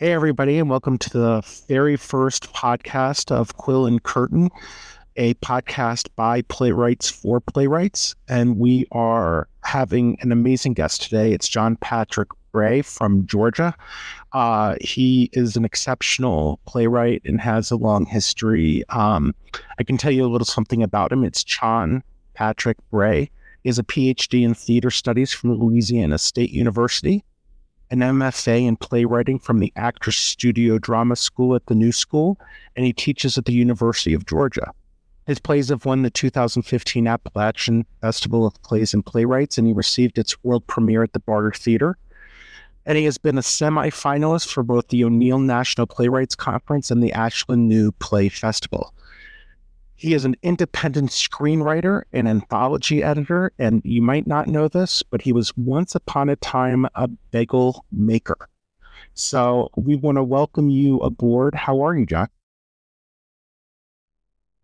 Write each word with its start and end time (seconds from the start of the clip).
Hey, 0.00 0.12
everybody, 0.12 0.58
and 0.58 0.70
welcome 0.70 0.96
to 0.96 1.10
the 1.10 1.42
very 1.68 1.94
first 1.94 2.54
podcast 2.54 3.30
of 3.30 3.58
Quill 3.58 3.84
and 3.84 4.02
Curtain, 4.02 4.48
a 5.16 5.34
podcast 5.34 6.08
by 6.16 6.40
playwrights 6.40 7.10
for 7.10 7.38
playwrights. 7.38 8.14
And 8.26 8.56
we 8.56 8.86
are 8.92 9.46
having 9.62 10.16
an 10.22 10.32
amazing 10.32 10.72
guest 10.72 11.02
today. 11.02 11.34
It's 11.34 11.50
John 11.50 11.76
Patrick 11.76 12.30
Bray 12.50 12.80
from 12.80 13.26
Georgia. 13.26 13.74
Uh, 14.32 14.76
he 14.80 15.28
is 15.34 15.54
an 15.54 15.66
exceptional 15.66 16.60
playwright 16.64 17.20
and 17.26 17.38
has 17.38 17.70
a 17.70 17.76
long 17.76 18.06
history. 18.06 18.82
Um, 18.88 19.34
I 19.78 19.84
can 19.84 19.98
tell 19.98 20.12
you 20.12 20.24
a 20.24 20.32
little 20.32 20.46
something 20.46 20.82
about 20.82 21.12
him. 21.12 21.24
It's 21.24 21.44
John 21.44 22.02
Patrick 22.32 22.78
Bray. 22.90 23.30
He 23.64 23.68
has 23.68 23.78
a 23.78 23.84
PhD 23.84 24.44
in 24.44 24.54
theater 24.54 24.90
studies 24.90 25.30
from 25.30 25.52
Louisiana 25.52 26.16
State 26.16 26.52
University 26.52 27.22
an 27.90 28.00
MFA 28.00 28.66
in 28.66 28.76
playwriting 28.76 29.38
from 29.38 29.58
the 29.58 29.72
Actors 29.76 30.16
Studio 30.16 30.78
Drama 30.78 31.16
School 31.16 31.54
at 31.54 31.66
the 31.66 31.74
New 31.74 31.92
School, 31.92 32.38
and 32.76 32.86
he 32.86 32.92
teaches 32.92 33.36
at 33.36 33.44
the 33.44 33.52
University 33.52 34.14
of 34.14 34.26
Georgia. 34.26 34.72
His 35.26 35.38
plays 35.38 35.68
have 35.68 35.84
won 35.84 36.02
the 36.02 36.10
2015 36.10 37.06
Appalachian 37.06 37.84
Festival 38.00 38.46
of 38.46 38.62
Plays 38.62 38.94
and 38.94 39.04
Playwrights, 39.04 39.58
and 39.58 39.66
he 39.66 39.72
received 39.72 40.18
its 40.18 40.42
world 40.42 40.66
premiere 40.66 41.02
at 41.02 41.12
the 41.12 41.20
Barter 41.20 41.52
Theater. 41.52 41.96
And 42.86 42.96
he 42.96 43.04
has 43.04 43.18
been 43.18 43.38
a 43.38 43.42
semi-finalist 43.42 44.48
for 44.48 44.62
both 44.62 44.88
the 44.88 45.04
O'Neill 45.04 45.38
National 45.38 45.86
Playwrights 45.86 46.34
Conference 46.34 46.90
and 46.90 47.02
the 47.02 47.12
Ashland 47.12 47.68
New 47.68 47.92
Play 47.92 48.28
Festival. 48.28 48.94
He 50.00 50.14
is 50.14 50.24
an 50.24 50.34
independent 50.42 51.10
screenwriter 51.10 52.04
and 52.10 52.26
anthology 52.26 53.02
editor, 53.02 53.52
and 53.58 53.82
you 53.84 54.00
might 54.00 54.26
not 54.26 54.48
know 54.48 54.66
this, 54.66 55.02
but 55.02 55.20
he 55.20 55.30
was 55.30 55.54
once 55.58 55.94
upon 55.94 56.30
a 56.30 56.36
time 56.36 56.86
a 56.94 57.06
bagel 57.06 57.84
maker. 57.92 58.48
So 59.12 59.68
we 59.76 59.96
want 59.96 60.16
to 60.16 60.24
welcome 60.24 60.70
you 60.70 61.00
aboard. 61.00 61.54
How 61.54 61.82
are 61.82 61.94
you, 61.94 62.06
John? 62.06 62.28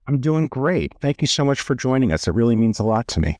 I'm 0.06 0.20
doing 0.20 0.46
great. 0.46 0.94
Thank 1.02 1.20
you 1.20 1.26
so 1.26 1.44
much 1.44 1.60
for 1.60 1.74
joining 1.74 2.12
us. 2.12 2.26
It 2.26 2.32
really 2.32 2.56
means 2.56 2.78
a 2.78 2.84
lot 2.84 3.06
to 3.08 3.20
me. 3.20 3.38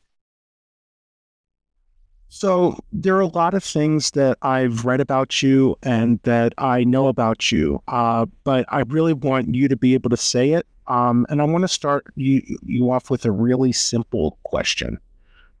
So, 2.29 2.77
there 2.91 3.15
are 3.15 3.21
a 3.21 3.25
lot 3.25 3.55
of 3.55 3.63
things 3.63 4.11
that 4.11 4.37
I've 4.43 4.85
read 4.85 4.99
about 4.99 5.41
you 5.41 5.77
and 5.81 6.19
that 6.23 6.53
I 6.59 6.83
know 6.83 7.07
about 7.07 7.51
you, 7.51 7.81
uh, 7.87 8.27
but 8.43 8.65
I 8.69 8.81
really 8.81 9.13
want 9.13 9.55
you 9.55 9.67
to 9.67 9.75
be 9.75 9.95
able 9.95 10.11
to 10.11 10.17
say 10.17 10.51
it 10.51 10.67
um, 10.87 11.25
and 11.29 11.41
I 11.41 11.45
want 11.45 11.63
to 11.63 11.67
start 11.67 12.05
you 12.15 12.41
you 12.63 12.91
off 12.91 13.09
with 13.09 13.25
a 13.25 13.31
really 13.31 13.71
simple 13.71 14.37
question. 14.43 14.99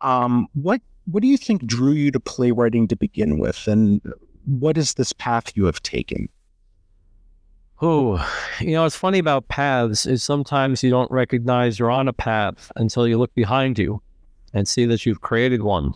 Um, 0.01 0.47
what 0.53 0.81
what 1.05 1.21
do 1.21 1.27
you 1.27 1.37
think 1.37 1.65
drew 1.65 1.93
you 1.93 2.11
to 2.11 2.19
playwriting 2.19 2.87
to 2.89 2.95
begin 2.95 3.39
with, 3.39 3.67
and 3.67 4.01
what 4.45 4.77
is 4.77 4.93
this 4.95 5.13
path 5.13 5.55
you 5.55 5.65
have 5.65 5.81
taken? 5.83 6.29
Oh, 7.81 8.25
you 8.59 8.71
know, 8.71 8.83
what's 8.83 8.95
funny 8.95 9.19
about 9.19 9.49
paths 9.49 10.05
is 10.07 10.23
sometimes 10.23 10.81
you 10.81 10.89
don't 10.89 11.11
recognize 11.11 11.77
you're 11.77 11.91
on 11.91 12.07
a 12.07 12.13
path 12.13 12.71
until 12.75 13.07
you 13.07 13.19
look 13.19 13.33
behind 13.35 13.77
you 13.77 14.01
and 14.53 14.67
see 14.67 14.85
that 14.85 15.05
you've 15.05 15.21
created 15.21 15.61
one. 15.61 15.93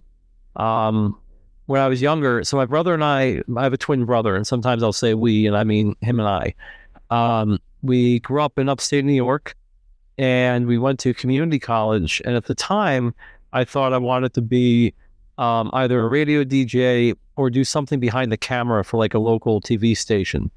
Um, 0.58 1.18
when 1.66 1.82
I 1.82 1.88
was 1.88 2.02
younger, 2.02 2.44
so 2.44 2.56
my 2.58 2.66
brother 2.66 2.94
and 2.94 3.04
I, 3.04 3.42
I 3.58 3.64
have 3.64 3.74
a 3.74 3.78
twin 3.78 4.06
brother, 4.06 4.36
and 4.36 4.46
sometimes 4.46 4.84
I'll 4.84 4.94
say 4.94 5.14
we, 5.16 5.48
and 5.48 5.56
I 5.56 5.64
mean 5.64 5.96
him 6.02 6.20
and 6.20 6.28
I. 6.28 6.54
Um, 7.10 7.60
we 7.82 8.20
grew 8.20 8.42
up 8.42 8.58
in 8.58 8.70
upstate 8.70 9.06
New 9.06 9.14
York 9.14 9.56
and 10.18 10.68
we 10.68 10.78
went 10.78 11.00
to 11.00 11.14
community 11.14 11.60
college. 11.60 12.22
And 12.26 12.36
at 12.36 12.46
the 12.46 12.56
time, 12.56 13.14
I 13.54 13.64
thought 13.64 13.94
I 13.94 13.98
wanted 13.98 14.34
to 14.36 14.42
be 14.42 14.94
um, 15.38 15.70
either 15.74 16.00
a 16.02 16.08
radio 16.08 16.44
DJ 16.44 17.16
or 17.36 17.50
do 17.50 17.64
something 17.64 18.00
behind 18.00 18.32
the 18.32 18.38
camera 18.38 18.84
for 18.84 18.98
like 18.98 19.14
a 19.14 19.20
local 19.20 19.62
TV 19.62 19.98
station. 19.98 20.52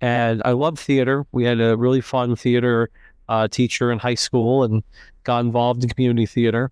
And 0.00 0.42
I 0.44 0.52
love 0.52 0.78
theater. 0.78 1.26
We 1.32 1.44
had 1.44 1.60
a 1.60 1.76
really 1.76 2.00
fun 2.00 2.34
theater 2.36 2.90
uh, 3.28 3.48
teacher 3.48 3.92
in 3.92 3.98
high 3.98 4.14
school 4.14 4.64
and 4.64 4.82
got 5.24 5.40
involved 5.40 5.82
in 5.82 5.90
community 5.90 6.26
theater. 6.26 6.70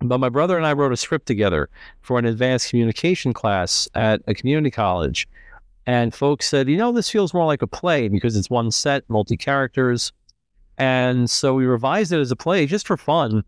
But 0.00 0.18
my 0.18 0.28
brother 0.28 0.56
and 0.56 0.66
I 0.66 0.72
wrote 0.72 0.92
a 0.92 0.96
script 0.96 1.26
together 1.26 1.68
for 2.00 2.18
an 2.18 2.24
advanced 2.24 2.70
communication 2.70 3.32
class 3.32 3.88
at 3.94 4.20
a 4.26 4.34
community 4.34 4.70
college. 4.70 5.28
And 5.86 6.14
folks 6.14 6.46
said, 6.46 6.68
you 6.68 6.76
know, 6.76 6.92
this 6.92 7.10
feels 7.10 7.34
more 7.34 7.46
like 7.46 7.62
a 7.62 7.66
play 7.66 8.08
because 8.08 8.36
it's 8.36 8.50
one 8.50 8.70
set, 8.70 9.08
multi 9.08 9.36
characters. 9.36 10.12
And 10.78 11.28
so 11.28 11.54
we 11.54 11.66
revised 11.66 12.12
it 12.12 12.20
as 12.20 12.30
a 12.30 12.36
play 12.36 12.66
just 12.66 12.86
for 12.86 12.96
fun. 12.96 13.42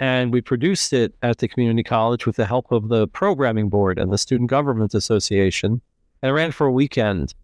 And 0.00 0.32
we 0.32 0.40
produced 0.40 0.92
it 0.92 1.14
at 1.22 1.38
the 1.38 1.48
community 1.48 1.82
college 1.82 2.26
with 2.26 2.36
the 2.36 2.44
help 2.44 2.72
of 2.72 2.88
the 2.88 3.06
programming 3.08 3.68
board 3.68 3.98
and 3.98 4.12
the 4.12 4.18
Student 4.18 4.50
Government 4.50 4.94
Association. 4.94 5.80
And 6.22 6.30
it 6.30 6.32
ran 6.32 6.52
for 6.52 6.66
a 6.66 6.72
weekend. 6.72 7.34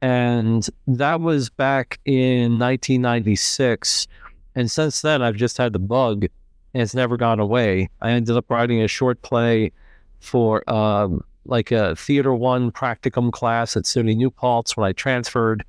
And 0.00 0.68
that 0.86 1.20
was 1.20 1.48
back 1.48 2.00
in 2.04 2.58
1996. 2.58 4.06
And 4.54 4.70
since 4.70 5.00
then, 5.00 5.22
I've 5.22 5.36
just 5.36 5.56
had 5.56 5.72
the 5.72 5.78
bug 5.78 6.26
and 6.74 6.82
it's 6.82 6.94
never 6.94 7.16
gone 7.16 7.40
away. 7.40 7.88
I 8.00 8.10
ended 8.10 8.36
up 8.36 8.50
writing 8.50 8.82
a 8.82 8.88
short 8.88 9.22
play 9.22 9.72
for 10.20 10.68
um, 10.70 11.22
like 11.44 11.70
a 11.70 11.96
theater 11.96 12.34
one 12.34 12.70
practicum 12.70 13.32
class 13.32 13.76
at 13.76 13.84
SUNY 13.84 14.16
New 14.16 14.30
Paltz 14.30 14.76
when 14.76 14.86
I 14.86 14.92
transferred. 14.92 15.64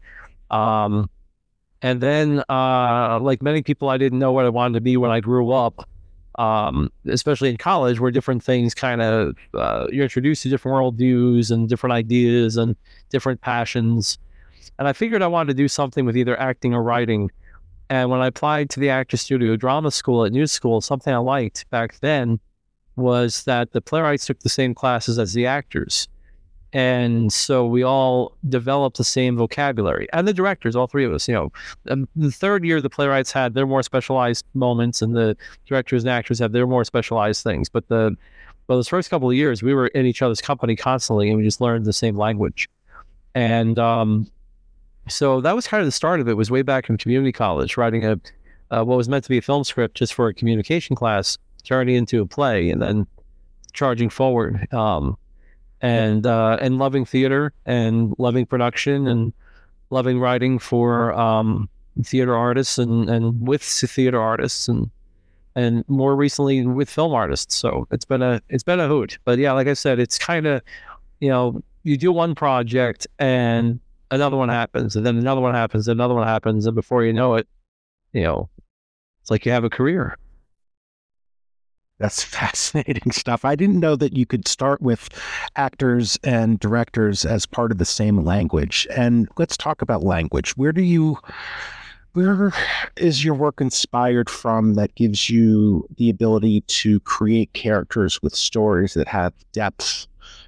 Um, 0.51 1.09
and 1.81 2.00
then, 2.00 2.44
uh, 2.50 3.19
like 3.19 3.41
many 3.41 3.61
people, 3.61 3.89
I 3.89 3.97
didn't 3.97 4.19
know 4.19 4.31
what 4.31 4.45
I 4.45 4.50
wanted 4.50 4.75
to 4.75 4.81
be 4.81 4.95
when 4.95 5.12
I 5.12 5.19
grew 5.19 5.51
up, 5.51 5.88
um, 6.39 6.91
especially 7.07 7.50
in 7.50 7.57
college, 7.57 8.00
where 8.00 8.12
different 8.12 8.44
things 8.44 8.73
kind 8.73 9.01
of 9.01 9.35
uh, 9.53 9.88
you're 9.91 10.03
introduced 10.03 10.44
to 10.44 10.50
different 10.50 10.75
worldviews 10.75 11.51
and 11.51 11.67
different 11.67 11.94
ideas 11.94 12.56
and 12.56 12.75
different 13.09 13.41
passions. 13.41 14.17
And 14.79 14.88
I 14.88 14.94
figured 14.94 15.22
I 15.22 15.28
wanted 15.28 15.53
to 15.53 15.53
do 15.56 15.67
something 15.67 16.06
with 16.06 16.16
either 16.16 16.39
acting 16.39 16.73
or 16.73 16.81
writing. 16.81 17.29
And 17.89 18.09
when 18.09 18.22
I 18.22 18.28
applied 18.28 18.69
to 18.72 18.79
the 18.79 18.89
Actors 18.89 19.22
Studio 19.22 19.56
Drama 19.56 19.91
School 19.91 20.23
at 20.25 20.31
New 20.31 20.47
School, 20.47 20.81
something 20.81 21.13
I 21.13 21.17
liked 21.17 21.69
back 21.69 22.00
then 22.00 22.39
was 22.95 23.43
that 23.43 23.71
the 23.71 23.81
playwrights 23.81 24.25
took 24.25 24.39
the 24.39 24.49
same 24.49 24.73
classes 24.73 25.17
as 25.19 25.33
the 25.33 25.45
actors. 25.45 26.07
And 26.73 27.31
so 27.31 27.67
we 27.67 27.83
all 27.83 28.35
developed 28.49 28.97
the 28.97 29.03
same 29.03 29.37
vocabulary. 29.37 30.07
And 30.11 30.27
the 30.27 30.33
directors, 30.33 30.75
all 30.75 30.87
three 30.87 31.05
of 31.05 31.13
us, 31.13 31.27
you 31.27 31.33
know, 31.35 31.51
um, 31.89 32.09
the 32.15 32.31
third 32.31 32.65
year 32.65 32.81
the 32.81 32.89
playwrights 32.89 33.31
had 33.31 33.53
their 33.53 33.67
more 33.67 33.83
specialized 33.83 34.43
moments 34.55 35.03
and 35.03 35.15
the 35.15 35.37
directors 35.67 36.03
and 36.03 36.09
actors 36.09 36.39
have 36.39 36.51
their 36.51 36.65
more 36.65 36.83
specialized 36.83 37.43
things. 37.43 37.69
But 37.69 37.87
the 37.89 38.15
but 38.65 38.75
those 38.75 38.87
first 38.87 39.09
couple 39.09 39.29
of 39.29 39.35
years 39.35 39.61
we 39.61 39.73
were 39.73 39.87
in 39.87 40.05
each 40.05 40.21
other's 40.21 40.41
company 40.41 40.75
constantly 40.75 41.29
and 41.29 41.37
we 41.37 41.43
just 41.43 41.61
learned 41.61 41.85
the 41.85 41.93
same 41.93 42.17
language. 42.17 42.67
And 43.35 43.77
um, 43.77 44.31
so 45.09 45.41
that 45.41 45.55
was 45.55 45.67
kind 45.67 45.81
of 45.81 45.85
the 45.85 45.91
start 45.91 46.21
of 46.21 46.27
it 46.27 46.33
was 46.33 46.49
way 46.49 46.63
back 46.63 46.89
in 46.89 46.97
community 46.97 47.31
college, 47.31 47.77
writing 47.77 48.03
a 48.03 48.19
uh, 48.71 48.83
what 48.83 48.97
was 48.97 49.07
meant 49.07 49.23
to 49.23 49.29
be 49.29 49.37
a 49.37 49.41
film 49.41 49.63
script 49.63 49.95
just 49.95 50.15
for 50.15 50.27
a 50.27 50.33
communication 50.33 50.95
class 50.95 51.37
turning 51.63 51.96
into 51.96 52.22
a 52.22 52.25
play 52.25 52.69
and 52.69 52.81
then 52.81 53.07
charging 53.74 54.09
forward 54.09 54.72
um, 54.74 55.18
and 55.81 56.25
uh, 56.25 56.57
and 56.62 56.78
loving 56.78 57.06
theater 57.06 57.53
and 57.66 58.13
loving 58.18 58.46
production 58.46 59.07
and 59.07 59.34
loving 59.90 60.19
writing 60.19 60.59
for 60.59 61.13
um, 61.13 61.69
theater 62.03 62.35
artists 62.35 62.78
and, 62.78 63.09
and 63.09 63.47
with 63.47 63.62
theater 63.62 64.19
artists 64.19 64.68
and 64.68 64.90
and 65.56 65.88
more 65.88 66.16
recently 66.16 66.66
with 66.66 66.90
film 66.90 67.13
artists. 67.13 67.56
So 67.56 67.88
it's 67.91 68.06
been 68.06 68.22
a 68.22 68.41
it's 68.50 68.63
been 68.63 68.80
a 68.80 68.88
hoot. 68.88 69.18
But 69.25 69.40
yeah, 69.40 69.51
like 69.53 69.68
I 69.68 69.74
said, 69.74 70.00
it's 70.00 70.18
kind 70.18 70.47
of 70.47 70.62
you 71.19 71.30
know 71.30 71.62
you 71.84 71.97
do 71.97 72.12
one 72.12 72.34
project 72.34 73.06
and 73.19 73.80
another 74.12 74.38
one 74.38 74.50
happens 74.50 74.95
and 74.95 75.06
then 75.06 75.18
another 75.18 75.41
one 75.41 75.53
happens 75.53 75.88
and 75.88 76.00
another 76.00 76.13
one 76.13 76.28
happens 76.28 76.66
and 76.66 76.75
before 76.75 77.03
you 77.03 77.13
know 77.13 77.35
it, 77.35 77.47
you 78.13 78.22
know, 78.22 78.50
it's 79.22 79.31
like 79.31 79.45
you 79.45 79.51
have 79.51 79.63
a 79.63 79.69
career. 79.69 80.18
That's 82.03 82.21
fascinating 82.41 83.13
stuff. 83.13 83.45
I 83.45 83.55
didn't 83.55 83.79
know 83.79 83.95
that 83.95 84.11
you 84.11 84.25
could 84.25 84.45
start 84.45 84.81
with 84.81 85.07
actors 85.55 86.19
and 86.21 86.59
directors 86.59 87.23
as 87.23 87.45
part 87.45 87.71
of 87.71 87.77
the 87.77 87.85
same 87.85 88.25
language. 88.25 88.85
And 88.94 89.29
let's 89.38 89.55
talk 89.55 89.81
about 89.81 90.03
language. 90.03 90.57
Where 90.57 90.73
do 90.73 90.81
you 90.81 91.17
where 92.11 92.51
is 92.97 93.23
your 93.23 93.35
work 93.35 93.61
inspired 93.61 94.29
from 94.29 94.73
that 94.73 94.94
gives 94.95 95.29
you 95.29 95.88
the 95.95 96.09
ability 96.09 96.61
to 96.61 97.00
create 97.00 97.53
characters 97.53 98.21
with 98.21 98.35
stories 98.35 98.95
that 98.95 99.07
have 99.07 99.33
depth 99.53 100.06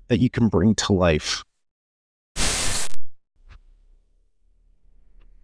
that 0.09 0.19
you 0.19 0.29
can 0.29 0.49
bring 0.49 0.75
to 0.75 0.91
life? 0.91 1.44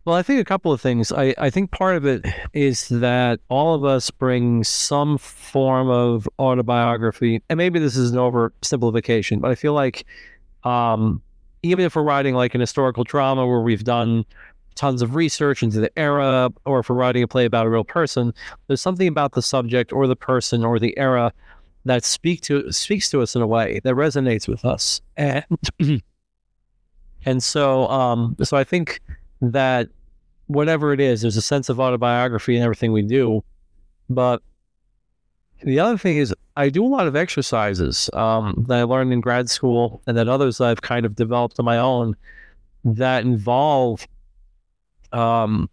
Well, 0.03 0.15
I 0.15 0.23
think 0.23 0.41
a 0.41 0.45
couple 0.45 0.71
of 0.71 0.81
things. 0.81 1.11
I, 1.11 1.35
I 1.37 1.51
think 1.51 1.69
part 1.69 1.95
of 1.95 2.05
it 2.05 2.25
is 2.53 2.89
that 2.89 3.39
all 3.49 3.75
of 3.75 3.85
us 3.85 4.09
bring 4.09 4.63
some 4.63 5.19
form 5.19 5.89
of 5.89 6.27
autobiography, 6.39 7.43
and 7.49 7.57
maybe 7.57 7.77
this 7.77 7.95
is 7.95 8.11
an 8.11 8.17
oversimplification, 8.17 9.41
but 9.41 9.51
I 9.51 9.55
feel 9.55 9.73
like 9.73 10.05
um, 10.63 11.21
even 11.61 11.85
if 11.85 11.95
we're 11.95 12.01
writing 12.01 12.33
like 12.33 12.55
an 12.55 12.61
historical 12.61 13.03
drama 13.03 13.45
where 13.45 13.61
we've 13.61 13.83
done 13.83 14.25
tons 14.73 15.03
of 15.03 15.13
research 15.13 15.61
into 15.61 15.79
the 15.79 15.91
era, 15.99 16.51
or 16.65 16.79
if 16.79 16.89
we're 16.89 16.95
writing 16.95 17.21
a 17.21 17.27
play 17.27 17.45
about 17.45 17.67
a 17.67 17.69
real 17.69 17.83
person, 17.83 18.33
there's 18.65 18.81
something 18.81 19.07
about 19.07 19.33
the 19.33 19.41
subject 19.43 19.93
or 19.93 20.07
the 20.07 20.15
person 20.15 20.65
or 20.65 20.79
the 20.79 20.97
era 20.97 21.31
that 21.85 22.03
speak 22.03 22.41
to 22.41 22.71
speaks 22.71 23.09
to 23.11 23.21
us 23.21 23.35
in 23.35 23.41
a 23.43 23.47
way 23.47 23.79
that 23.83 23.93
resonates 23.93 24.47
with 24.47 24.65
us. 24.65 24.99
And 25.15 25.45
And 27.25 27.43
so, 27.43 27.87
um, 27.89 28.35
so 28.41 28.57
I 28.57 28.63
think 28.63 28.99
that 29.41 29.89
whatever 30.47 30.93
it 30.93 30.99
is, 30.99 31.21
there's 31.21 31.37
a 31.37 31.41
sense 31.41 31.69
of 31.69 31.79
autobiography 31.79 32.55
in 32.55 32.61
everything 32.61 32.91
we 32.91 33.01
do. 33.01 33.43
But 34.09 34.41
the 35.63 35.79
other 35.79 35.97
thing 35.97 36.17
is, 36.17 36.33
I 36.57 36.69
do 36.69 36.85
a 36.85 36.87
lot 36.87 37.07
of 37.07 37.15
exercises 37.15 38.09
um, 38.13 38.65
that 38.67 38.79
I 38.79 38.83
learned 38.83 39.13
in 39.13 39.21
grad 39.21 39.49
school, 39.49 40.01
and 40.05 40.17
that 40.17 40.27
others 40.27 40.59
I've 40.59 40.81
kind 40.81 41.05
of 41.05 41.15
developed 41.15 41.59
on 41.59 41.65
my 41.65 41.77
own 41.77 42.15
that 42.83 43.23
involve 43.23 44.07
um, 45.13 45.69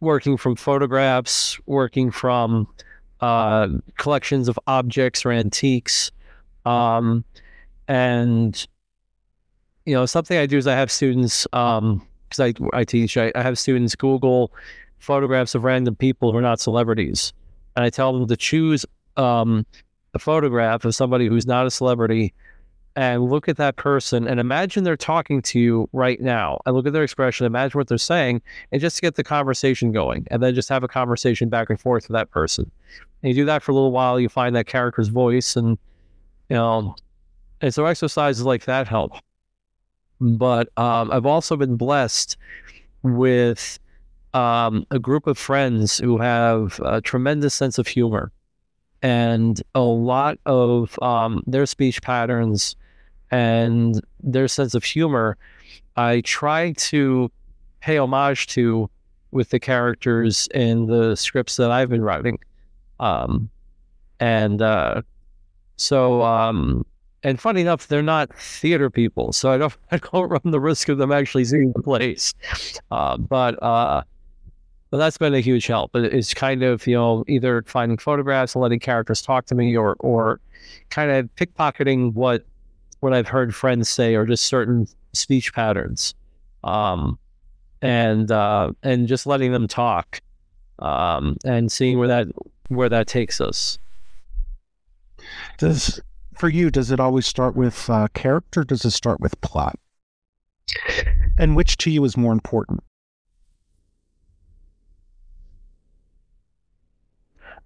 working 0.00 0.36
from 0.36 0.56
photographs, 0.56 1.58
working 1.66 2.10
from 2.10 2.66
uh, 3.20 3.68
collections 3.96 4.48
of 4.48 4.58
objects 4.66 5.24
or 5.24 5.32
antiques, 5.32 6.10
um, 6.64 7.24
and 7.86 8.66
you 9.86 9.94
know 9.94 10.06
something 10.06 10.38
I 10.38 10.46
do 10.46 10.58
is 10.58 10.66
I 10.66 10.74
have 10.74 10.90
students 10.90 11.46
because 12.28 12.40
I 12.40 12.78
I 12.78 12.84
teach 12.84 13.16
I, 13.16 13.32
I 13.34 13.42
have 13.42 13.58
students 13.58 13.94
Google 13.94 14.52
photographs 14.98 15.54
of 15.54 15.64
random 15.64 15.94
people 15.94 16.32
who 16.32 16.38
are 16.38 16.42
not 16.42 16.60
celebrities, 16.60 17.32
and 17.76 17.84
I 17.84 17.90
tell 17.90 18.12
them 18.12 18.26
to 18.26 18.36
choose 18.36 18.84
um, 19.16 19.64
a 20.14 20.18
photograph 20.18 20.84
of 20.84 20.94
somebody 20.94 21.26
who's 21.26 21.46
not 21.46 21.66
a 21.66 21.70
celebrity 21.70 22.34
and 22.96 23.30
look 23.30 23.48
at 23.48 23.56
that 23.58 23.76
person 23.76 24.26
and 24.26 24.40
imagine 24.40 24.82
they're 24.82 24.96
talking 24.96 25.40
to 25.40 25.60
you 25.60 25.88
right 25.92 26.20
now 26.20 26.58
and 26.66 26.74
look 26.74 26.84
at 26.84 26.92
their 26.92 27.04
expression, 27.04 27.46
imagine 27.46 27.78
what 27.78 27.86
they're 27.86 27.96
saying, 27.96 28.42
and 28.72 28.80
just 28.80 29.00
get 29.00 29.14
the 29.14 29.22
conversation 29.22 29.92
going 29.92 30.26
and 30.32 30.42
then 30.42 30.52
just 30.52 30.68
have 30.68 30.82
a 30.82 30.88
conversation 30.88 31.48
back 31.48 31.70
and 31.70 31.80
forth 31.80 32.08
with 32.08 32.14
that 32.14 32.30
person. 32.32 32.68
And 33.22 33.30
you 33.30 33.42
do 33.42 33.44
that 33.44 33.62
for 33.62 33.70
a 33.70 33.74
little 33.74 33.92
while, 33.92 34.18
you 34.18 34.28
find 34.28 34.56
that 34.56 34.66
character's 34.66 35.08
voice 35.08 35.54
and 35.54 35.78
you 36.48 36.56
know 36.56 36.96
and 37.60 37.72
so 37.72 37.86
exercises 37.86 38.44
like 38.44 38.64
that 38.64 38.88
help. 38.88 39.12
But 40.20 40.68
um, 40.76 41.10
I've 41.10 41.26
also 41.26 41.56
been 41.56 41.76
blessed 41.76 42.36
with 43.02 43.78
um, 44.34 44.86
a 44.90 44.98
group 44.98 45.26
of 45.26 45.38
friends 45.38 45.98
who 45.98 46.18
have 46.18 46.80
a 46.84 47.00
tremendous 47.00 47.54
sense 47.54 47.78
of 47.78 47.86
humor 47.86 48.32
and 49.02 49.62
a 49.74 49.80
lot 49.80 50.38
of 50.46 50.98
um, 51.02 51.42
their 51.46 51.66
speech 51.66 52.02
patterns 52.02 52.76
and 53.30 54.00
their 54.22 54.48
sense 54.48 54.74
of 54.74 54.84
humor. 54.84 55.36
I 55.96 56.20
try 56.22 56.72
to 56.72 57.30
pay 57.80 57.98
homage 57.98 58.48
to 58.48 58.90
with 59.30 59.50
the 59.50 59.60
characters 59.60 60.48
in 60.54 60.86
the 60.86 61.14
scripts 61.14 61.56
that 61.56 61.70
I've 61.70 61.90
been 61.90 62.02
writing. 62.02 62.38
Um, 62.98 63.50
and 64.20 64.62
uh, 64.62 65.02
so, 65.76 66.22
um, 66.22 66.84
and 67.22 67.40
funny 67.40 67.60
enough, 67.60 67.88
they're 67.88 68.02
not 68.02 68.32
theater 68.34 68.90
people, 68.90 69.32
so 69.32 69.50
I 69.50 69.58
don't 69.58 69.76
I 69.90 69.98
don't 69.98 70.28
run 70.28 70.40
the 70.44 70.60
risk 70.60 70.88
of 70.88 70.98
them 70.98 71.12
actually 71.12 71.44
seeing 71.44 71.72
the 71.72 71.82
plays. 71.82 72.34
Uh, 72.90 73.16
but 73.16 73.60
uh, 73.62 74.02
but 74.90 74.98
that's 74.98 75.18
been 75.18 75.34
a 75.34 75.40
huge 75.40 75.66
help. 75.66 75.94
It's 75.94 76.34
kind 76.34 76.62
of 76.62 76.86
you 76.86 76.94
know 76.94 77.24
either 77.28 77.62
finding 77.66 77.98
photographs 77.98 78.54
and 78.54 78.62
letting 78.62 78.80
characters 78.80 79.22
talk 79.22 79.46
to 79.46 79.54
me, 79.54 79.76
or 79.76 79.96
or 80.00 80.40
kind 80.90 81.10
of 81.10 81.28
pickpocketing 81.36 82.14
what 82.14 82.44
what 83.00 83.12
I've 83.12 83.28
heard 83.28 83.54
friends 83.54 83.88
say, 83.88 84.14
or 84.14 84.24
just 84.24 84.46
certain 84.46 84.86
speech 85.12 85.52
patterns, 85.52 86.14
um, 86.64 87.18
and 87.82 88.30
uh, 88.30 88.72
and 88.82 89.08
just 89.08 89.26
letting 89.26 89.52
them 89.52 89.66
talk, 89.66 90.20
um, 90.78 91.36
and 91.44 91.70
seeing 91.70 91.98
where 91.98 92.08
that 92.08 92.28
where 92.68 92.88
that 92.88 93.08
takes 93.08 93.40
us. 93.40 93.78
Does 95.58 96.00
for 96.38 96.48
you 96.48 96.70
does 96.70 96.90
it 96.90 97.00
always 97.00 97.26
start 97.26 97.56
with 97.56 97.88
uh, 97.90 98.08
character? 98.14 98.64
does 98.64 98.84
it 98.84 98.92
start 98.92 99.20
with 99.20 99.40
plot? 99.40 99.78
And 101.38 101.56
which 101.56 101.76
to 101.78 101.90
you 101.90 102.04
is 102.04 102.16
more 102.16 102.32
important? 102.32 102.82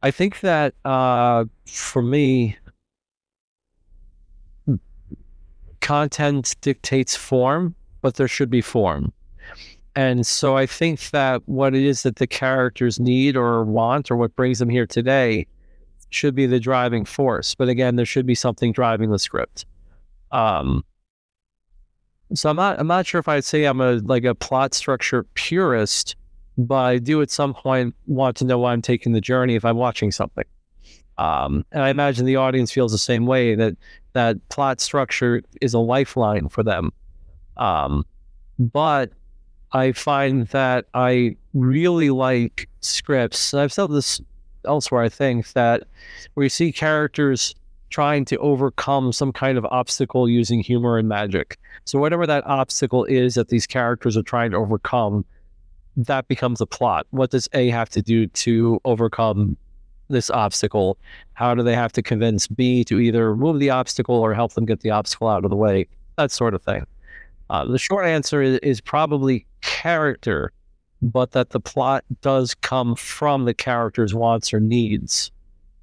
I 0.02 0.10
think 0.10 0.40
that 0.40 0.74
uh, 0.84 1.44
for 1.66 2.02
me, 2.02 2.56
content 5.80 6.56
dictates 6.60 7.14
form, 7.14 7.74
but 8.00 8.16
there 8.16 8.28
should 8.28 8.50
be 8.50 8.60
form. 8.60 9.12
And 9.94 10.26
so 10.26 10.56
I 10.56 10.66
think 10.66 11.10
that 11.10 11.42
what 11.46 11.74
it 11.74 11.82
is 11.82 12.02
that 12.02 12.16
the 12.16 12.26
characters 12.26 12.98
need 12.98 13.36
or 13.36 13.64
want 13.64 14.10
or 14.10 14.16
what 14.16 14.34
brings 14.34 14.58
them 14.58 14.70
here 14.70 14.86
today 14.86 15.46
should 16.14 16.34
be 16.34 16.46
the 16.46 16.60
driving 16.60 17.04
force. 17.04 17.54
But 17.54 17.68
again, 17.68 17.96
there 17.96 18.06
should 18.06 18.26
be 18.26 18.34
something 18.34 18.72
driving 18.72 19.10
the 19.10 19.18
script. 19.18 19.66
Um, 20.30 20.84
so 22.34 22.50
I'm 22.50 22.56
not 22.56 22.78
I'm 22.80 22.86
not 22.86 23.06
sure 23.06 23.18
if 23.18 23.28
I'd 23.28 23.44
say 23.44 23.64
I'm 23.64 23.80
a 23.80 23.94
like 24.04 24.24
a 24.24 24.34
plot 24.34 24.74
structure 24.74 25.24
purist, 25.34 26.16
but 26.56 26.84
I 26.84 26.98
do 26.98 27.20
at 27.22 27.30
some 27.30 27.54
point 27.54 27.94
want 28.06 28.36
to 28.38 28.44
know 28.44 28.58
why 28.58 28.72
I'm 28.72 28.82
taking 28.82 29.12
the 29.12 29.20
journey 29.20 29.54
if 29.54 29.64
I'm 29.64 29.76
watching 29.76 30.10
something. 30.10 30.44
Um, 31.18 31.64
and 31.72 31.82
I 31.82 31.90
imagine 31.90 32.24
the 32.24 32.36
audience 32.36 32.72
feels 32.72 32.92
the 32.92 32.98
same 32.98 33.26
way 33.26 33.54
that 33.54 33.76
that 34.14 34.48
plot 34.48 34.80
structure 34.80 35.42
is 35.60 35.74
a 35.74 35.78
lifeline 35.78 36.48
for 36.48 36.62
them. 36.62 36.90
Um, 37.58 38.04
but 38.58 39.12
I 39.72 39.92
find 39.92 40.46
that 40.48 40.86
I 40.94 41.36
really 41.54 42.10
like 42.10 42.68
scripts. 42.80 43.54
I've 43.54 43.72
said 43.72 43.90
this 43.90 44.20
elsewhere, 44.64 45.02
I 45.02 45.08
think, 45.08 45.52
that 45.52 45.84
you 46.36 46.48
see 46.48 46.72
characters 46.72 47.54
trying 47.90 48.24
to 48.24 48.38
overcome 48.38 49.12
some 49.12 49.32
kind 49.32 49.58
of 49.58 49.66
obstacle 49.66 50.28
using 50.28 50.60
humor 50.60 50.98
and 50.98 51.08
magic. 51.08 51.58
So, 51.84 51.98
whatever 51.98 52.26
that 52.26 52.46
obstacle 52.46 53.04
is 53.04 53.34
that 53.34 53.48
these 53.48 53.66
characters 53.66 54.16
are 54.16 54.22
trying 54.22 54.50
to 54.52 54.56
overcome, 54.56 55.24
that 55.96 56.26
becomes 56.28 56.60
a 56.60 56.66
plot. 56.66 57.06
What 57.10 57.30
does 57.30 57.48
A 57.52 57.68
have 57.68 57.90
to 57.90 58.02
do 58.02 58.26
to 58.26 58.80
overcome 58.84 59.56
this 60.08 60.30
obstacle? 60.30 60.96
How 61.34 61.54
do 61.54 61.62
they 61.62 61.74
have 61.74 61.92
to 61.92 62.02
convince 62.02 62.46
B 62.46 62.84
to 62.84 62.98
either 62.98 63.30
remove 63.30 63.58
the 63.58 63.70
obstacle 63.70 64.16
or 64.16 64.34
help 64.34 64.54
them 64.54 64.64
get 64.64 64.80
the 64.80 64.90
obstacle 64.90 65.28
out 65.28 65.44
of 65.44 65.50
the 65.50 65.56
way? 65.56 65.86
That 66.16 66.30
sort 66.30 66.54
of 66.54 66.62
thing. 66.62 66.86
Uh, 67.50 67.66
the 67.66 67.78
short 67.78 68.06
answer 68.06 68.40
is, 68.40 68.58
is 68.60 68.80
probably 68.80 69.46
character, 69.60 70.52
but 71.02 71.32
that 71.32 71.50
the 71.50 71.60
plot 71.60 72.04
does 72.20 72.54
come 72.54 72.94
from 72.94 73.44
the 73.44 73.54
character's 73.54 74.14
wants 74.14 74.54
or 74.54 74.60
needs. 74.60 75.32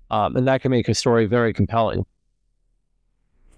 Um, 0.10 0.36
and 0.36 0.48
that 0.48 0.62
can 0.62 0.72
make 0.72 0.88
a 0.88 0.96
story 0.96 1.26
very 1.26 1.54
compelling. 1.54 2.06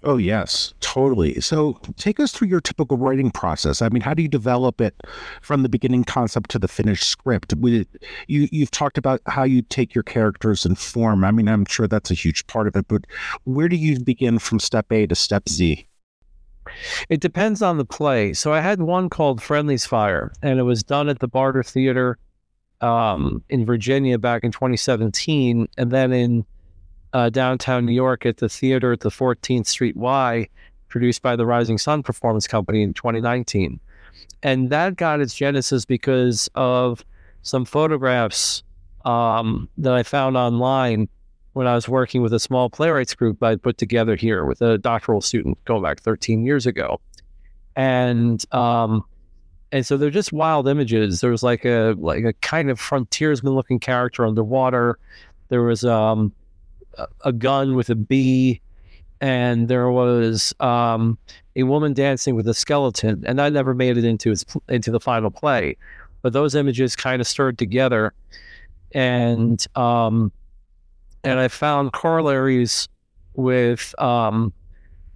Oh, 0.04 0.16
yes, 0.16 0.74
totally. 0.80 1.40
So 1.40 1.78
take 1.96 2.18
us 2.18 2.32
through 2.32 2.48
your 2.48 2.60
typical 2.60 2.96
writing 2.96 3.30
process. 3.30 3.80
I 3.80 3.88
mean, 3.88 4.02
how 4.02 4.14
do 4.14 4.22
you 4.22 4.28
develop 4.28 4.80
it 4.80 4.96
from 5.42 5.62
the 5.62 5.68
beginning 5.68 6.02
concept 6.02 6.50
to 6.50 6.58
the 6.58 6.66
finished 6.66 7.08
script? 7.08 7.54
you, 7.62 7.86
you've 8.26 8.70
talked 8.72 8.98
about 8.98 9.20
how 9.26 9.44
you 9.44 9.62
take 9.62 9.94
your 9.94 10.02
characters 10.02 10.66
and 10.66 10.76
form. 10.76 11.22
I 11.22 11.30
mean, 11.30 11.48
I'm 11.48 11.64
sure 11.66 11.86
that's 11.86 12.10
a 12.10 12.14
huge 12.14 12.44
part 12.48 12.66
of 12.66 12.74
it, 12.74 12.88
but 12.88 13.06
where 13.44 13.68
do 13.68 13.76
you 13.76 14.00
begin 14.00 14.40
from 14.40 14.58
step 14.58 14.90
A 14.90 15.06
to 15.06 15.14
step 15.14 15.48
Z? 15.48 15.86
It 17.08 17.20
depends 17.20 17.62
on 17.62 17.78
the 17.78 17.84
play. 17.84 18.32
So 18.32 18.52
I 18.52 18.60
had 18.60 18.82
one 18.82 19.08
called 19.08 19.42
Friendly's 19.42 19.86
Fire, 19.86 20.32
and 20.42 20.58
it 20.58 20.62
was 20.62 20.82
done 20.82 21.08
at 21.08 21.18
the 21.18 21.28
Barter 21.28 21.62
Theater 21.62 22.18
um, 22.80 23.42
in 23.48 23.64
Virginia 23.64 24.18
back 24.18 24.44
in 24.44 24.52
2017, 24.52 25.68
and 25.76 25.90
then 25.90 26.12
in 26.12 26.44
uh, 27.12 27.30
downtown 27.30 27.86
New 27.86 27.92
York 27.92 28.26
at 28.26 28.38
the 28.38 28.48
theater 28.48 28.92
at 28.92 29.00
the 29.00 29.10
14th 29.10 29.66
Street 29.66 29.96
Y, 29.96 30.48
produced 30.88 31.22
by 31.22 31.36
the 31.36 31.46
Rising 31.46 31.78
Sun 31.78 32.02
Performance 32.02 32.46
Company 32.46 32.82
in 32.82 32.94
2019. 32.94 33.80
And 34.42 34.70
that 34.70 34.96
got 34.96 35.20
its 35.20 35.34
genesis 35.34 35.84
because 35.84 36.50
of 36.54 37.04
some 37.42 37.64
photographs 37.64 38.62
um, 39.04 39.68
that 39.78 39.92
I 39.92 40.02
found 40.02 40.36
online 40.36 41.08
when 41.52 41.66
I 41.66 41.74
was 41.74 41.88
working 41.88 42.22
with 42.22 42.32
a 42.32 42.40
small 42.40 42.70
playwrights 42.70 43.14
group 43.14 43.42
I 43.42 43.56
put 43.56 43.78
together 43.78 44.16
here 44.16 44.44
with 44.44 44.62
a 44.62 44.78
doctoral 44.78 45.20
student 45.20 45.62
going 45.64 45.82
back 45.82 46.00
13 46.00 46.44
years 46.44 46.66
ago. 46.66 47.00
And 47.76 48.44
um, 48.52 49.04
and 49.72 49.86
so 49.86 49.96
they're 49.96 50.10
just 50.10 50.32
wild 50.32 50.68
images. 50.68 51.20
There 51.20 51.30
was 51.30 51.42
like 51.42 51.64
a 51.64 51.94
like 51.98 52.24
a 52.24 52.34
kind 52.34 52.70
of 52.70 52.78
frontiersman 52.78 53.54
looking 53.54 53.80
character 53.80 54.26
underwater. 54.26 54.98
There 55.48 55.62
was 55.62 55.84
um, 55.84 56.32
a 57.24 57.32
gun 57.32 57.74
with 57.74 57.88
a 57.88 57.94
bee, 57.94 58.60
and 59.20 59.68
there 59.68 59.90
was 59.90 60.54
um, 60.60 61.18
a 61.56 61.62
woman 61.62 61.94
dancing 61.94 62.34
with 62.34 62.46
a 62.48 62.54
skeleton, 62.54 63.24
and 63.26 63.40
I 63.40 63.48
never 63.48 63.74
made 63.74 63.96
it 63.96 64.04
into 64.04 64.30
its, 64.30 64.44
into 64.68 64.90
the 64.90 65.00
final 65.00 65.30
play. 65.30 65.76
But 66.20 66.34
those 66.34 66.54
images 66.54 66.94
kind 66.94 67.20
of 67.20 67.26
stirred 67.26 67.58
together, 67.58 68.12
and 68.92 69.66
um, 69.74 70.30
and 71.24 71.38
I 71.38 71.48
found 71.48 71.92
corollaries 71.92 72.88
with 73.34 73.94
um, 74.00 74.52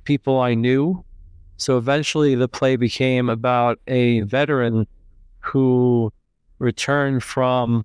people 0.05 0.41
I 0.41 0.55
knew. 0.55 1.05
So 1.57 1.79
eventually, 1.79 2.35
the 2.35 2.49
play 2.49 2.77
became 2.77 3.29
about 3.29 3.79
a 3.87 4.21
veteran 4.21 4.87
who 5.41 6.13
returned 6.59 7.23
from 7.23 7.85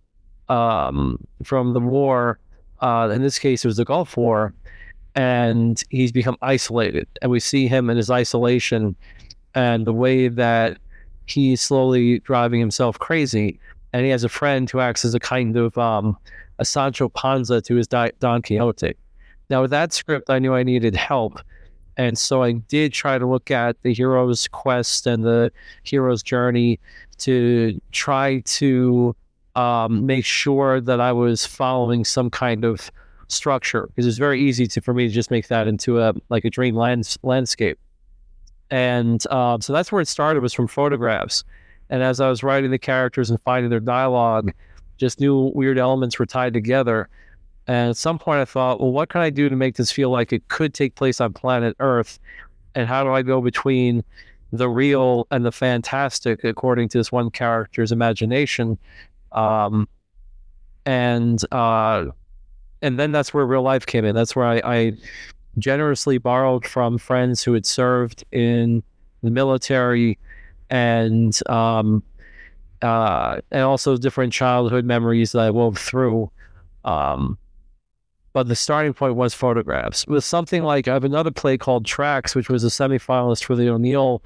um, 0.50 1.18
from 1.44 1.74
the 1.74 1.80
war 1.80 2.40
uh, 2.82 3.10
in 3.14 3.22
this 3.22 3.40
case, 3.40 3.64
it 3.64 3.68
was 3.68 3.78
the 3.78 3.86
Gulf 3.86 4.18
War, 4.18 4.54
and 5.16 5.84
he's 5.90 6.12
become 6.12 6.38
isolated. 6.42 7.08
And 7.22 7.32
we 7.32 7.40
see 7.40 7.68
him 7.68 7.90
in 7.90 7.98
his 7.98 8.10
isolation 8.10 8.96
and 9.54 9.86
the 9.86 9.94
way 9.94 10.28
that 10.28 10.80
he's 11.28 11.62
slowly 11.62 12.20
driving 12.20 12.60
himself 12.60 12.98
crazy. 12.98 13.60
And 13.94 14.04
he 14.04 14.10
has 14.12 14.24
a 14.24 14.30
friend 14.30 14.70
who 14.70 14.80
acts 14.80 15.06
as 15.06 15.14
a 15.14 15.20
kind 15.20 15.56
of 15.58 15.78
um, 15.78 16.18
a 16.62 16.66
Sancho 16.66 17.10
Panza 17.10 17.60
to 17.60 17.76
his 17.76 17.88
Don 17.88 18.42
Quixote. 18.44 18.94
Now, 19.50 19.64
with 19.64 19.72
that 19.72 19.92
script, 19.92 20.30
I 20.30 20.38
knew 20.38 20.54
I 20.54 20.62
needed 20.64 20.96
help. 20.96 21.40
And 21.98 22.18
so 22.18 22.44
I 22.44 22.54
did 22.54 22.94
try 22.94 23.18
to 23.18 23.26
look 23.26 23.52
at 23.52 23.82
the 23.82 23.94
hero's 23.94 24.48
quest 24.48 25.08
and 25.08 25.26
the 25.26 25.52
hero's 25.84 26.24
journey 26.24 26.80
to 27.18 27.82
try 27.92 28.42
to 28.46 29.16
um, 29.56 30.06
make 30.06 30.24
sure 30.24 30.80
that 30.80 31.02
I 31.02 31.12
was 31.12 31.46
following 31.46 32.06
some 32.06 32.30
kind 32.30 32.64
of 32.64 32.92
structure 33.28 33.88
because 33.88 34.06
it's 34.06 34.18
very 34.18 34.40
easy 34.42 34.68
to 34.68 34.82
for 34.82 34.94
me 34.94 35.08
to 35.08 35.14
just 35.14 35.32
make 35.32 35.48
that 35.48 35.68
into 35.68 36.00
a 36.00 36.14
like 36.30 36.46
a 36.46 36.50
dream 36.50 36.76
lands, 36.76 37.18
landscape. 37.24 37.80
And 38.70 39.26
um, 39.32 39.62
so 39.62 39.74
that's 39.74 39.92
where 39.92 40.02
it 40.02 40.08
started 40.08 40.42
was 40.42 40.54
from 40.54 40.68
photographs. 40.68 41.44
And 41.90 42.04
as 42.04 42.22
I 42.22 42.30
was 42.30 42.42
writing 42.44 42.72
the 42.72 42.80
characters 42.80 43.30
and 43.30 43.42
finding 43.42 43.70
their 43.70 43.82
dialogue, 43.82 44.54
just 45.02 45.20
new 45.20 45.52
weird 45.56 45.80
elements 45.80 46.20
were 46.20 46.28
tied 46.28 46.54
together. 46.54 47.10
And 47.66 47.90
at 47.90 47.98
some 47.98 48.20
point, 48.20 48.40
I 48.40 48.46
thought, 48.46 48.80
well, 48.80 48.92
what 48.92 49.10
can 49.10 49.22
I 49.22 49.32
do 49.32 49.50
to 49.50 49.56
make 49.56 49.76
this 49.76 49.92
feel 49.92 50.12
like 50.12 50.32
it 50.32 50.48
could 50.48 50.76
take 50.76 50.94
place 50.94 51.20
on 51.20 51.34
planet 51.34 51.76
Earth? 51.80 52.20
And 52.76 52.88
how 52.88 53.04
do 53.04 53.12
I 53.12 53.24
go 53.24 53.42
between 53.42 54.04
the 54.52 54.70
real 54.70 55.26
and 55.32 55.44
the 55.44 55.52
fantastic, 55.52 56.44
according 56.44 56.90
to 56.90 57.00
this 57.00 57.12
one 57.12 57.32
character's 57.32 57.92
imagination? 57.92 58.78
Um, 59.32 59.90
and 60.86 61.44
uh, 61.52 62.06
and 62.84 63.00
then 63.00 63.12
that's 63.12 63.34
where 63.34 63.46
real 63.46 63.64
life 63.64 63.88
came 63.88 64.06
in. 64.06 64.14
That's 64.14 64.36
where 64.36 64.46
I, 64.46 64.62
I 64.64 64.94
generously 65.58 66.20
borrowed 66.20 66.66
from 66.66 67.00
friends 67.00 67.44
who 67.44 67.54
had 67.54 67.66
served 67.66 68.24
in 68.32 68.84
the 69.24 69.32
military 69.32 70.20
and 70.70 71.40
um, 71.50 72.04
uh, 72.82 73.42
and 73.52 73.64
also 73.64 73.98
different 73.98 74.34
childhood 74.34 74.86
memories 74.86 75.32
that 75.34 75.42
I 75.42 75.50
wove 75.52 75.78
through. 75.78 76.32
Um, 76.84 77.38
but 78.34 78.48
the 78.48 78.56
starting 78.56 78.94
point 78.94 79.16
was 79.16 79.34
photographs. 79.34 80.08
With 80.08 80.24
something 80.24 80.64
like 80.64 80.88
I 80.88 80.94
have 80.94 81.04
another 81.04 81.32
play 81.32 81.58
called 81.58 81.86
Tracks, 81.86 82.34
which 82.34 82.50
was 82.50 82.64
a 82.64 82.68
semifinalist 82.68 83.44
for 83.44 83.56
the 83.56 83.70
O'Neill 83.70 84.24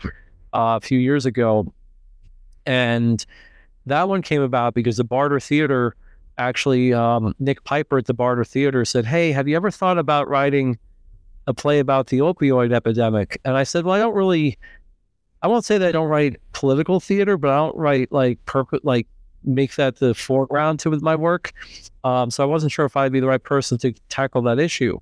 uh, 0.53 0.77
a 0.77 0.81
few 0.81 0.99
years 0.99 1.25
ago, 1.25 1.73
and 2.65 3.25
that 3.85 4.07
one 4.07 4.21
came 4.21 4.41
about 4.41 4.73
because 4.73 4.97
the 4.97 5.03
Barter 5.03 5.39
Theater 5.39 5.95
actually 6.37 6.93
um, 6.93 7.33
Nick 7.39 7.63
Piper 7.63 7.97
at 7.97 8.05
the 8.05 8.13
Barter 8.13 8.43
Theater 8.43 8.85
said, 8.85 9.05
"Hey, 9.05 9.31
have 9.31 9.47
you 9.47 9.55
ever 9.55 9.71
thought 9.71 9.97
about 9.97 10.27
writing 10.27 10.77
a 11.47 11.53
play 11.53 11.79
about 11.79 12.07
the 12.07 12.19
opioid 12.19 12.73
epidemic?" 12.73 13.39
And 13.43 13.57
I 13.57 13.63
said, 13.63 13.85
"Well, 13.85 13.95
I 13.95 13.99
don't 13.99 14.15
really. 14.15 14.57
I 15.45 15.47
won't 15.47 15.63
say 15.63 15.77
that 15.77 15.87
I 15.87 15.91
don't 15.91 16.07
write 16.07 16.37
political 16.53 16.99
theater, 16.99 17.37
but 17.37 17.51
I 17.51 17.57
don't 17.57 17.77
write 17.77 18.11
like 18.11 18.43
perp- 18.45 18.79
like 18.81 19.05
make 19.43 19.75
that 19.75 19.97
the 19.97 20.15
foreground 20.15 20.79
to 20.79 20.89
my 20.89 21.15
work. 21.15 21.53
Um, 22.03 22.31
so 22.31 22.41
I 22.41 22.47
wasn't 22.47 22.71
sure 22.71 22.83
if 22.83 22.97
I'd 22.97 23.11
be 23.11 23.19
the 23.19 23.27
right 23.27 23.43
person 23.43 23.77
to 23.77 23.93
tackle 24.09 24.41
that 24.41 24.57
issue." 24.57 24.99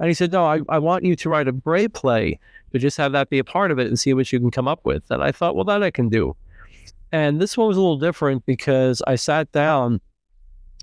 And 0.00 0.08
he 0.08 0.14
said, 0.14 0.32
"No, 0.32 0.44
I, 0.44 0.58
I 0.68 0.80
want 0.80 1.04
you 1.04 1.14
to 1.14 1.28
write 1.28 1.46
a 1.46 1.52
Bray 1.52 1.86
play, 1.86 2.40
but 2.72 2.80
just 2.80 2.96
have 2.96 3.12
that 3.12 3.30
be 3.30 3.38
a 3.38 3.44
part 3.44 3.70
of 3.70 3.78
it 3.78 3.86
and 3.86 3.96
see 3.96 4.12
what 4.12 4.32
you 4.32 4.40
can 4.40 4.50
come 4.50 4.66
up 4.66 4.80
with." 4.82 5.04
And 5.08 5.22
I 5.22 5.30
thought, 5.30 5.54
well, 5.54 5.64
that 5.66 5.84
I 5.84 5.92
can 5.92 6.08
do. 6.08 6.34
And 7.12 7.40
this 7.40 7.56
one 7.56 7.68
was 7.68 7.76
a 7.76 7.80
little 7.80 7.96
different 7.96 8.44
because 8.44 9.02
I 9.06 9.14
sat 9.14 9.52
down 9.52 10.00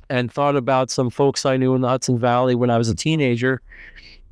and 0.09 0.31
thought 0.31 0.55
about 0.55 0.89
some 0.89 1.09
folks 1.09 1.45
I 1.45 1.57
knew 1.57 1.75
in 1.75 1.81
the 1.81 1.89
Hudson 1.89 2.17
Valley 2.17 2.55
when 2.55 2.69
I 2.69 2.77
was 2.77 2.87
a 2.87 2.95
teenager, 2.95 3.61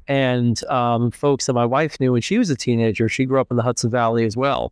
and 0.08 0.64
um, 0.66 1.12
folks 1.12 1.46
that 1.46 1.54
my 1.54 1.66
wife 1.66 2.00
knew 2.00 2.14
when 2.14 2.22
she 2.22 2.38
was 2.38 2.50
a 2.50 2.56
teenager. 2.56 3.08
She 3.10 3.26
grew 3.26 3.40
up 3.40 3.52
in 3.52 3.58
the 3.58 3.64
Hudson 3.64 3.90
Valley 3.90 4.26
as 4.26 4.36
well, 4.36 4.72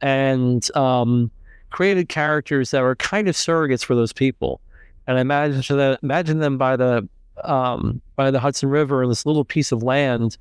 and 0.00 0.68
um, 0.76 1.30
created 1.70 2.08
characters 2.08 2.70
that 2.70 2.82
were 2.82 2.96
kind 2.96 3.28
of 3.28 3.34
surrogates 3.34 3.84
for 3.84 3.94
those 3.94 4.12
people. 4.12 4.60
And 5.06 5.18
I 5.18 5.20
imagine 5.20 5.76
that 5.76 6.00
imagine 6.02 6.38
them 6.38 6.58
by 6.58 6.76
the 6.76 7.08
um, 7.44 8.00
by 8.16 8.30
the 8.30 8.40
Hudson 8.40 8.68
River 8.68 9.02
in 9.02 9.08
this 9.08 9.26
little 9.26 9.44
piece 9.44 9.72
of 9.72 9.82
land 9.82 10.38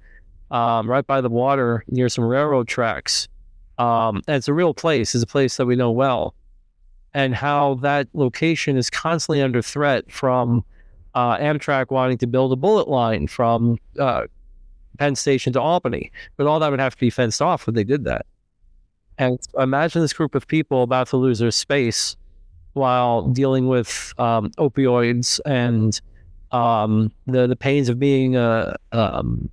um, 0.52 0.90
right 0.90 1.06
by 1.06 1.22
the 1.22 1.30
water 1.30 1.84
near 1.88 2.10
some 2.10 2.24
railroad 2.24 2.68
tracks. 2.68 3.28
Um, 3.78 4.22
and 4.28 4.38
it's 4.38 4.48
a 4.48 4.54
real 4.54 4.74
place. 4.74 5.14
It's 5.14 5.24
a 5.24 5.28
place 5.28 5.58
that 5.58 5.66
we 5.66 5.76
know 5.76 5.92
well 5.92 6.34
and 7.14 7.34
how 7.34 7.76
that 7.76 8.08
location 8.14 8.78
is 8.78 8.90
constantly 8.90 9.42
under 9.42 9.62
threat 9.62 10.12
from 10.12 10.64
uh, 11.16 11.38
Amtrak 11.38 11.90
wanting 11.90 12.18
to 12.20 12.28
build 12.28 12.52
a 12.52 12.56
bullet 12.56 12.88
line 12.88 13.28
from 13.28 13.78
uh, 14.00 14.28
Penn 15.00 15.16
Station 15.16 15.54
to 15.54 15.62
Albany. 15.62 16.12
But 16.38 16.46
all 16.46 16.60
that 16.60 16.70
would 16.70 16.80
have 16.80 16.96
to 16.96 17.00
be 17.00 17.10
fenced 17.10 17.42
off 17.42 17.66
when 17.66 17.76
they 17.76 17.84
did 17.84 18.04
that. 18.04 18.26
And 19.18 19.40
imagine 19.58 20.02
this 20.02 20.14
group 20.14 20.36
of 20.36 20.46
people 20.48 20.84
about 20.84 21.08
to 21.08 21.18
lose 21.18 21.40
their 21.40 21.52
space 21.52 22.18
while 22.74 23.24
dealing 23.30 23.68
with 23.68 24.14
um, 24.18 24.52
opioids 24.58 25.40
and 25.46 26.00
um, 26.52 27.12
the 27.26 27.48
the 27.48 27.56
pains 27.56 27.88
of 27.88 27.98
being 27.98 28.36
a 28.36 28.76
um, 28.92 29.50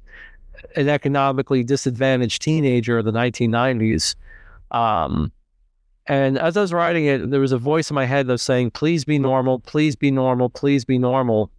an 0.74 0.88
economically 0.88 1.62
disadvantaged 1.62 2.42
teenager 2.42 2.98
in 2.98 3.04
the 3.04 3.12
1990s. 3.12 4.16
Um, 4.72 5.30
and 6.06 6.38
as 6.38 6.56
I 6.56 6.60
was 6.60 6.72
writing 6.72 7.04
it, 7.06 7.30
there 7.30 7.40
was 7.40 7.52
a 7.52 7.58
voice 7.58 7.90
in 7.90 7.94
my 7.94 8.06
head 8.06 8.26
that 8.26 8.32
was 8.32 8.42
saying, 8.42 8.72
please 8.72 9.04
be 9.04 9.18
normal, 9.18 9.60
please 9.60 9.94
be 9.94 10.10
normal, 10.10 10.48
please 10.48 10.84
be 10.84 10.98
normal. 10.98 11.50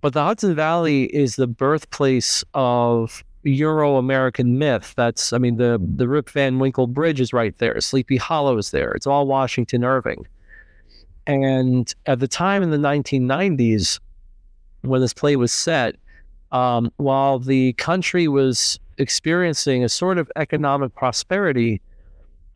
But 0.00 0.12
the 0.12 0.22
Hudson 0.22 0.54
Valley 0.54 1.04
is 1.04 1.36
the 1.36 1.46
birthplace 1.46 2.44
of 2.54 3.24
Euro 3.42 3.96
American 3.96 4.58
myth. 4.58 4.92
That's, 4.96 5.32
I 5.32 5.38
mean, 5.38 5.56
the, 5.56 5.80
the 5.96 6.08
Rip 6.08 6.28
Van 6.30 6.58
Winkle 6.58 6.86
Bridge 6.86 7.20
is 7.20 7.32
right 7.32 7.56
there, 7.58 7.80
Sleepy 7.80 8.16
Hollow 8.16 8.58
is 8.58 8.70
there. 8.70 8.92
It's 8.92 9.06
all 9.06 9.26
Washington 9.26 9.82
Irving. 9.82 10.26
And 11.26 11.92
at 12.06 12.20
the 12.20 12.28
time 12.28 12.62
in 12.62 12.70
the 12.70 12.76
1990s, 12.76 13.98
when 14.82 15.00
this 15.00 15.12
play 15.12 15.36
was 15.36 15.52
set, 15.52 15.96
um, 16.52 16.90
while 16.96 17.38
the 17.38 17.74
country 17.74 18.28
was 18.28 18.78
experiencing 18.98 19.84
a 19.84 19.88
sort 19.88 20.18
of 20.18 20.30
economic 20.36 20.94
prosperity, 20.94 21.80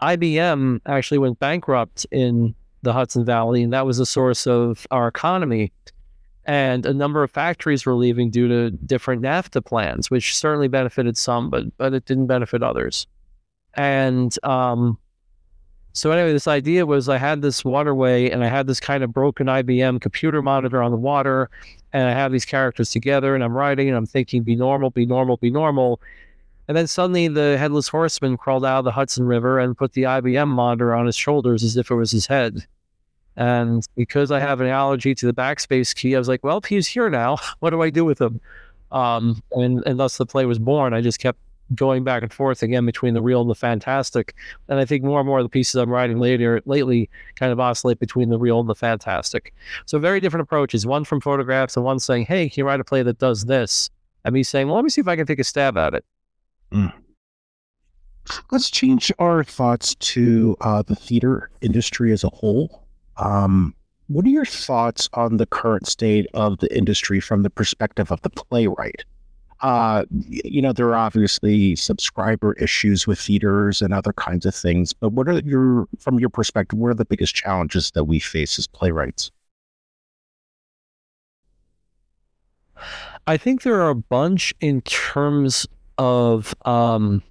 IBM 0.02 0.80
actually 0.86 1.18
went 1.18 1.38
bankrupt 1.38 2.06
in 2.10 2.54
the 2.82 2.92
Hudson 2.92 3.24
Valley, 3.24 3.62
and 3.62 3.72
that 3.72 3.86
was 3.86 3.98
a 3.98 4.06
source 4.06 4.46
of 4.46 4.86
our 4.90 5.08
economy. 5.08 5.72
And 6.44 6.84
a 6.84 6.92
number 6.92 7.22
of 7.22 7.30
factories 7.30 7.86
were 7.86 7.94
leaving 7.94 8.30
due 8.30 8.48
to 8.48 8.70
different 8.70 9.22
NAFTA 9.22 9.64
plans, 9.64 10.10
which 10.10 10.36
certainly 10.36 10.66
benefited 10.66 11.16
some, 11.16 11.48
but 11.50 11.64
but 11.78 11.94
it 11.94 12.04
didn't 12.04 12.26
benefit 12.26 12.64
others. 12.64 13.06
And 13.74 14.36
um, 14.42 14.98
so 15.92 16.10
anyway, 16.10 16.32
this 16.32 16.48
idea 16.48 16.84
was 16.84 17.08
I 17.08 17.18
had 17.18 17.42
this 17.42 17.64
waterway 17.64 18.30
and 18.30 18.42
I 18.42 18.48
had 18.48 18.66
this 18.66 18.80
kind 18.80 19.04
of 19.04 19.12
broken 19.12 19.46
IBM 19.46 20.00
computer 20.00 20.42
monitor 20.42 20.82
on 20.82 20.90
the 20.90 20.96
water, 20.96 21.48
and 21.92 22.08
I 22.08 22.12
have 22.12 22.32
these 22.32 22.44
characters 22.44 22.90
together, 22.90 23.36
and 23.36 23.44
I'm 23.44 23.52
writing 23.52 23.88
and 23.88 23.96
I'm 23.96 24.06
thinking, 24.06 24.42
be 24.42 24.56
normal, 24.56 24.90
be 24.90 25.06
normal, 25.06 25.36
be 25.36 25.50
normal. 25.50 26.00
And 26.68 26.76
then 26.76 26.86
suddenly 26.86 27.28
the 27.28 27.56
headless 27.58 27.88
horseman 27.88 28.36
crawled 28.36 28.64
out 28.64 28.80
of 28.80 28.84
the 28.84 28.92
Hudson 28.92 29.26
River 29.26 29.58
and 29.58 29.76
put 29.76 29.92
the 29.92 30.04
IBM 30.04 30.48
monitor 30.48 30.94
on 30.94 31.06
his 31.06 31.16
shoulders 31.16 31.62
as 31.62 31.76
if 31.76 31.90
it 31.90 31.94
was 31.94 32.10
his 32.10 32.26
head. 32.26 32.66
And 33.36 33.86
because 33.96 34.30
I 34.30 34.40
have 34.40 34.60
an 34.60 34.68
allergy 34.68 35.14
to 35.14 35.26
the 35.26 35.32
backspace 35.32 35.94
key, 35.94 36.14
I 36.14 36.18
was 36.18 36.28
like, 36.28 36.44
well, 36.44 36.58
if 36.58 36.66
he's 36.66 36.86
here 36.86 37.10
now, 37.10 37.38
what 37.60 37.70
do 37.70 37.82
I 37.82 37.90
do 37.90 38.04
with 38.04 38.20
him? 38.20 38.40
Um, 38.90 39.42
and, 39.52 39.82
and 39.86 39.98
thus 39.98 40.18
the 40.18 40.26
play 40.26 40.44
was 40.44 40.58
born. 40.58 40.92
I 40.92 41.00
just 41.00 41.18
kept 41.18 41.38
going 41.74 42.04
back 42.04 42.22
and 42.22 42.32
forth 42.32 42.62
again 42.62 42.84
between 42.84 43.14
the 43.14 43.22
real 43.22 43.40
and 43.40 43.48
the 43.48 43.54
fantastic. 43.54 44.34
And 44.68 44.78
I 44.78 44.84
think 44.84 45.02
more 45.02 45.20
and 45.20 45.26
more 45.26 45.38
of 45.38 45.44
the 45.44 45.48
pieces 45.48 45.74
I'm 45.76 45.88
writing 45.88 46.18
later 46.18 46.60
lately 46.66 47.08
kind 47.36 47.52
of 47.52 47.58
oscillate 47.58 47.98
between 47.98 48.28
the 48.28 48.38
real 48.38 48.60
and 48.60 48.68
the 48.68 48.74
fantastic. 48.74 49.54
So 49.86 49.98
very 49.98 50.20
different 50.20 50.42
approaches. 50.42 50.86
One 50.86 51.04
from 51.04 51.20
photographs 51.20 51.76
and 51.76 51.84
one 51.84 51.98
saying, 51.98 52.26
hey, 52.26 52.50
can 52.50 52.60
you 52.60 52.66
write 52.66 52.80
a 52.80 52.84
play 52.84 53.02
that 53.02 53.18
does 53.18 53.46
this? 53.46 53.90
And 54.24 54.34
me 54.34 54.42
saying, 54.42 54.66
well, 54.66 54.76
let 54.76 54.84
me 54.84 54.90
see 54.90 55.00
if 55.00 55.08
I 55.08 55.16
can 55.16 55.26
take 55.26 55.38
a 55.38 55.44
stab 55.44 55.76
at 55.76 55.94
it. 55.94 56.04
Mm. 56.72 56.92
Let's 58.50 58.70
change 58.70 59.12
our 59.18 59.44
thoughts 59.44 59.94
to 59.96 60.56
uh, 60.60 60.82
the 60.82 60.94
theater 60.94 61.50
industry 61.60 62.12
as 62.12 62.24
a 62.24 62.30
whole. 62.30 62.84
Um, 63.16 63.74
what 64.06 64.24
are 64.24 64.30
your 64.30 64.44
thoughts 64.44 65.08
on 65.14 65.36
the 65.36 65.46
current 65.46 65.86
state 65.86 66.26
of 66.34 66.58
the 66.58 66.74
industry 66.76 67.20
from 67.20 67.42
the 67.42 67.50
perspective 67.50 68.10
of 68.10 68.20
the 68.22 68.30
playwright? 68.30 69.04
Uh, 69.60 70.04
you 70.10 70.60
know, 70.60 70.72
there 70.72 70.88
are 70.88 70.96
obviously 70.96 71.76
subscriber 71.76 72.52
issues 72.54 73.06
with 73.06 73.18
theaters 73.18 73.80
and 73.80 73.94
other 73.94 74.12
kinds 74.12 74.44
of 74.44 74.54
things, 74.54 74.92
but 74.92 75.10
what 75.12 75.28
are 75.28 75.38
your, 75.40 75.86
from 75.98 76.18
your 76.18 76.28
perspective, 76.28 76.78
what 76.78 76.88
are 76.88 76.94
the 76.94 77.04
biggest 77.04 77.34
challenges 77.34 77.92
that 77.92 78.04
we 78.04 78.18
face 78.18 78.58
as 78.58 78.66
playwrights? 78.66 79.30
I 83.28 83.36
think 83.36 83.62
there 83.62 83.80
are 83.80 83.90
a 83.90 83.94
bunch 83.94 84.52
in 84.60 84.80
terms 84.80 85.68
of 85.98 86.54
um, 86.64 87.22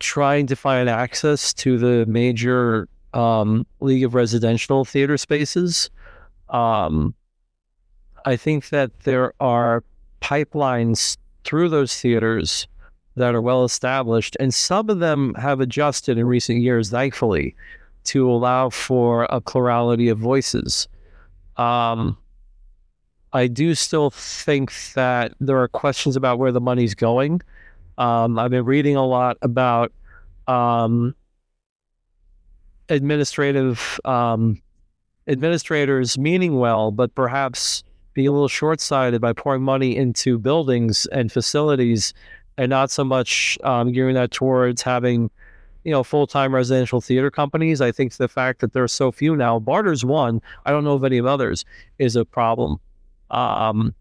trying 0.00 0.46
to 0.46 0.56
find 0.56 0.88
access 0.88 1.54
to 1.54 1.78
the 1.78 2.06
major 2.06 2.88
um, 3.14 3.66
League 3.80 4.04
of 4.04 4.14
Residential 4.14 4.84
Theater 4.84 5.16
spaces. 5.16 5.90
Um, 6.48 7.14
I 8.24 8.36
think 8.36 8.68
that 8.70 9.00
there 9.00 9.32
are 9.40 9.84
pipelines 10.20 11.16
through 11.44 11.68
those 11.68 11.98
theaters 11.98 12.66
that 13.16 13.34
are 13.34 13.42
well 13.42 13.64
established, 13.64 14.36
and 14.40 14.52
some 14.52 14.90
of 14.90 14.98
them 14.98 15.34
have 15.34 15.60
adjusted 15.60 16.18
in 16.18 16.26
recent 16.26 16.60
years, 16.60 16.90
thankfully, 16.90 17.54
to 18.04 18.28
allow 18.30 18.70
for 18.70 19.24
a 19.24 19.40
plurality 19.40 20.08
of 20.08 20.18
voices. 20.18 20.88
Um, 21.56 22.18
I 23.34 23.48
do 23.48 23.74
still 23.74 24.10
think 24.10 24.72
that 24.94 25.34
there 25.40 25.60
are 25.60 25.66
questions 25.66 26.14
about 26.14 26.38
where 26.38 26.52
the 26.52 26.60
money's 26.60 26.94
going. 26.94 27.42
Um, 27.98 28.38
I've 28.38 28.52
been 28.52 28.64
reading 28.64 28.94
a 28.94 29.04
lot 29.04 29.36
about 29.42 29.92
um, 30.46 31.16
administrative 32.88 34.00
um, 34.04 34.62
administrators 35.26 36.16
meaning 36.16 36.58
well, 36.58 36.92
but 36.92 37.12
perhaps 37.16 37.82
being 38.14 38.28
a 38.28 38.30
little 38.30 38.46
short 38.46 38.80
sighted 38.80 39.20
by 39.20 39.32
pouring 39.32 39.62
money 39.62 39.96
into 39.96 40.38
buildings 40.38 41.06
and 41.06 41.32
facilities 41.32 42.14
and 42.56 42.70
not 42.70 42.92
so 42.92 43.02
much 43.02 43.58
um, 43.64 43.90
gearing 43.90 44.14
that 44.14 44.30
towards 44.30 44.80
having 44.80 45.28
you 45.82 45.90
know 45.90 46.04
full 46.04 46.28
time 46.28 46.54
residential 46.54 47.00
theater 47.00 47.32
companies. 47.32 47.80
I 47.80 47.90
think 47.90 48.14
the 48.14 48.28
fact 48.28 48.60
that 48.60 48.74
there 48.74 48.84
are 48.84 48.88
so 48.88 49.10
few 49.10 49.34
now, 49.34 49.58
Barter's 49.58 50.04
one. 50.04 50.40
I 50.64 50.70
don't 50.70 50.84
know 50.84 50.94
of 50.94 51.02
any 51.02 51.18
of 51.18 51.26
others 51.26 51.64
is 51.98 52.14
a 52.14 52.24
problem. 52.24 52.78
Um, 53.34 53.94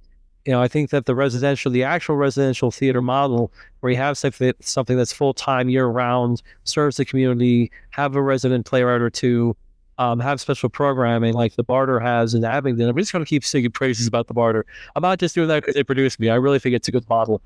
you 0.46 0.52
know, 0.52 0.62
I 0.62 0.68
think 0.68 0.90
that 0.90 1.06
the 1.06 1.16
residential, 1.16 1.72
the 1.72 1.84
actual 1.84 2.16
residential 2.16 2.70
theater 2.70 3.02
model, 3.02 3.52
where 3.80 3.92
you 3.92 3.98
have 3.98 4.18
something 4.18 4.98
that's 4.98 5.14
full 5.14 5.34
time 5.34 5.70
year 5.70 5.88
round, 5.88 6.42
serves 6.66 6.98
the 6.98 7.06
community, 7.06 7.72
have 7.92 8.16
a 8.16 8.22
resident 8.22 8.66
playwright 8.66 9.02
or 9.02 9.10
two, 9.10 9.56
um, 9.98 10.20
have 10.20 10.42
special 10.42 10.70
programming 10.70 11.34
like 11.34 11.56
the 11.56 11.64
Barter 11.64 12.00
has 12.00 12.34
in 12.34 12.44
Abingdon. 12.44 12.90
I'm 12.90 12.98
just 12.98 13.14
going 13.14 13.24
to 13.24 13.30
keep 13.30 13.46
singing 13.46 13.72
praises 13.72 14.06
about 14.06 14.28
the 14.28 14.34
Barter. 14.34 14.66
I'm 14.96 15.02
not 15.02 15.20
just 15.20 15.34
doing 15.34 15.48
that 15.48 15.62
because 15.62 15.76
they 15.76 15.84
produced 15.84 16.20
me. 16.20 16.30
I 16.30 16.36
really 16.36 16.60
think 16.60 16.76
it's 16.76 16.88
a 16.88 16.92
good 16.92 17.08
model. 17.10 17.42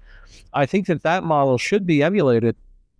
I 0.53 0.65
think 0.65 0.88
that 0.88 1.03
that 1.03 1.24
model 1.24 1.58
should 1.58 1.86
be 1.86 2.01
emulated 2.01 2.56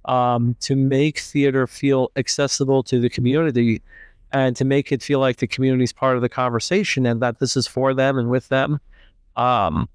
um, 0.06 0.56
to 0.62 0.76
make 0.76 1.20
theater 1.20 1.66
feel 1.66 2.12
accessible 2.16 2.84
to 2.84 3.00
the 3.00 3.10
community 3.10 3.82
and 4.32 4.56
to 4.56 4.66
make 4.66 4.92
it 4.92 5.02
feel 5.02 5.20
like 5.20 5.38
the 5.38 5.48
community 5.48 5.84
is 5.84 5.94
part 5.94 6.16
of 6.16 6.22
the 6.22 6.30
conversation 6.30 7.06
and 7.06 7.22
that 7.22 7.40
this 7.40 7.56
is 7.56 7.68
for 7.68 7.94
them 7.94 8.18
and 8.18 8.30
with 8.30 8.50
them. 8.50 8.80
Um, 9.36 9.88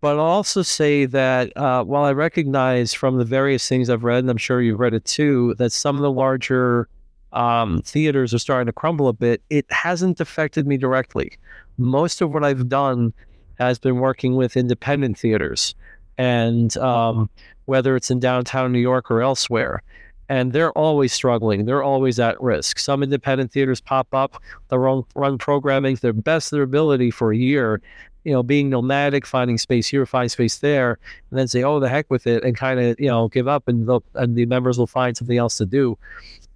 but 0.00 0.16
I'll 0.16 0.24
also 0.24 0.62
say 0.62 1.04
that 1.06 1.54
uh, 1.56 1.84
while 1.84 2.04
I 2.04 2.12
recognize 2.12 2.94
from 2.94 3.18
the 3.18 3.24
various 3.24 3.68
things 3.68 3.90
I've 3.90 4.04
read, 4.04 4.20
and 4.20 4.30
I'm 4.30 4.38
sure 4.38 4.62
you've 4.62 4.80
read 4.80 4.94
it 4.94 5.04
too, 5.04 5.54
that 5.58 5.72
some 5.72 5.96
of 5.96 6.02
the 6.02 6.10
larger 6.10 6.88
um, 7.32 7.82
theaters 7.82 8.32
are 8.32 8.38
starting 8.38 8.66
to 8.66 8.72
crumble 8.72 9.08
a 9.08 9.12
bit, 9.12 9.42
it 9.50 9.70
hasn't 9.70 10.20
affected 10.20 10.66
me 10.66 10.78
directly. 10.78 11.32
Most 11.76 12.22
of 12.22 12.32
what 12.32 12.44
I've 12.44 12.68
done 12.68 13.12
has 13.58 13.78
been 13.78 13.96
working 13.96 14.36
with 14.36 14.56
independent 14.56 15.18
theaters, 15.18 15.74
and 16.16 16.74
um, 16.78 17.28
whether 17.66 17.94
it's 17.94 18.10
in 18.10 18.20
downtown 18.20 18.72
New 18.72 18.80
York 18.80 19.10
or 19.10 19.20
elsewhere. 19.20 19.82
And 20.30 20.52
they're 20.52 20.72
always 20.72 21.12
struggling. 21.12 21.64
They're 21.66 21.82
always 21.82 22.20
at 22.20 22.40
risk. 22.40 22.78
Some 22.78 23.02
independent 23.02 23.52
theaters 23.52 23.80
pop 23.80 24.06
up, 24.14 24.40
they 24.68 24.78
run, 24.78 25.02
run 25.16 25.36
programming 25.38 25.96
to 25.96 26.02
their 26.02 26.12
best 26.12 26.52
their 26.52 26.62
ability 26.62 27.10
for 27.10 27.32
a 27.32 27.36
year, 27.36 27.82
you 28.24 28.32
know, 28.32 28.42
being 28.42 28.70
nomadic, 28.70 29.26
finding 29.26 29.58
space 29.58 29.88
here, 29.88 30.06
find 30.06 30.30
space 30.30 30.58
there, 30.58 30.98
and 31.30 31.38
then 31.38 31.48
say, 31.48 31.64
"Oh, 31.64 31.80
the 31.80 31.88
heck 31.88 32.08
with 32.10 32.26
it," 32.26 32.44
and 32.44 32.56
kind 32.56 32.78
of, 32.78 33.00
you 33.00 33.08
know, 33.08 33.28
give 33.28 33.48
up, 33.48 33.66
and 33.66 33.88
and 34.14 34.36
the 34.36 34.46
members 34.46 34.78
will 34.78 34.86
find 34.86 35.16
something 35.16 35.36
else 35.36 35.56
to 35.56 35.66
do. 35.66 35.98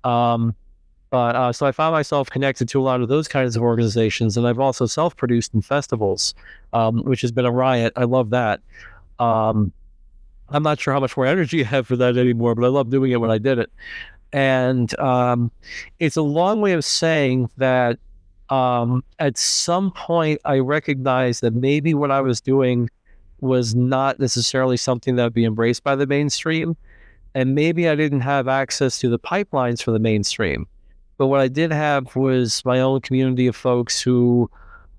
Um, 0.04 0.54
but 1.10 1.36
uh, 1.36 1.52
so 1.52 1.66
I 1.66 1.72
found 1.72 1.94
myself 1.94 2.28
connected 2.30 2.68
to 2.68 2.80
a 2.80 2.84
lot 2.84 3.00
of 3.00 3.08
those 3.08 3.28
kinds 3.28 3.56
of 3.56 3.62
organizations, 3.62 4.36
and 4.36 4.46
I've 4.46 4.60
also 4.60 4.86
self-produced 4.86 5.54
in 5.54 5.62
festivals, 5.62 6.34
um, 6.72 7.02
which 7.04 7.22
has 7.22 7.32
been 7.32 7.46
a 7.46 7.52
riot. 7.52 7.92
I 7.96 8.04
love 8.04 8.30
that. 8.30 8.60
Um, 9.18 9.72
I'm 10.50 10.62
not 10.62 10.78
sure 10.80 10.94
how 10.94 11.00
much 11.00 11.16
more 11.16 11.26
energy 11.26 11.64
I 11.64 11.66
have 11.66 11.86
for 11.86 11.96
that 11.96 12.16
anymore, 12.16 12.54
but 12.54 12.64
I 12.64 12.68
love 12.68 12.90
doing 12.90 13.12
it 13.12 13.20
when 13.20 13.30
I 13.30 13.38
did 13.38 13.58
it. 13.58 13.70
And 14.32 14.98
um, 14.98 15.50
it's 16.00 16.16
a 16.16 16.22
long 16.22 16.60
way 16.60 16.72
of 16.72 16.84
saying 16.84 17.50
that 17.56 17.98
um, 18.50 19.04
at 19.18 19.38
some 19.38 19.90
point 19.92 20.40
I 20.44 20.58
recognized 20.58 21.40
that 21.42 21.54
maybe 21.54 21.94
what 21.94 22.10
I 22.10 22.20
was 22.20 22.40
doing 22.40 22.90
was 23.40 23.74
not 23.74 24.18
necessarily 24.18 24.76
something 24.76 25.16
that 25.16 25.24
would 25.24 25.34
be 25.34 25.44
embraced 25.44 25.84
by 25.84 25.96
the 25.96 26.06
mainstream. 26.06 26.76
And 27.34 27.54
maybe 27.54 27.88
I 27.88 27.94
didn't 27.94 28.20
have 28.20 28.48
access 28.48 28.98
to 29.00 29.08
the 29.08 29.18
pipelines 29.18 29.82
for 29.82 29.90
the 29.90 29.98
mainstream. 29.98 30.66
But 31.16 31.28
what 31.28 31.40
I 31.40 31.48
did 31.48 31.72
have 31.72 32.16
was 32.16 32.64
my 32.64 32.80
own 32.80 33.00
community 33.00 33.46
of 33.46 33.56
folks 33.56 34.00
who 34.00 34.50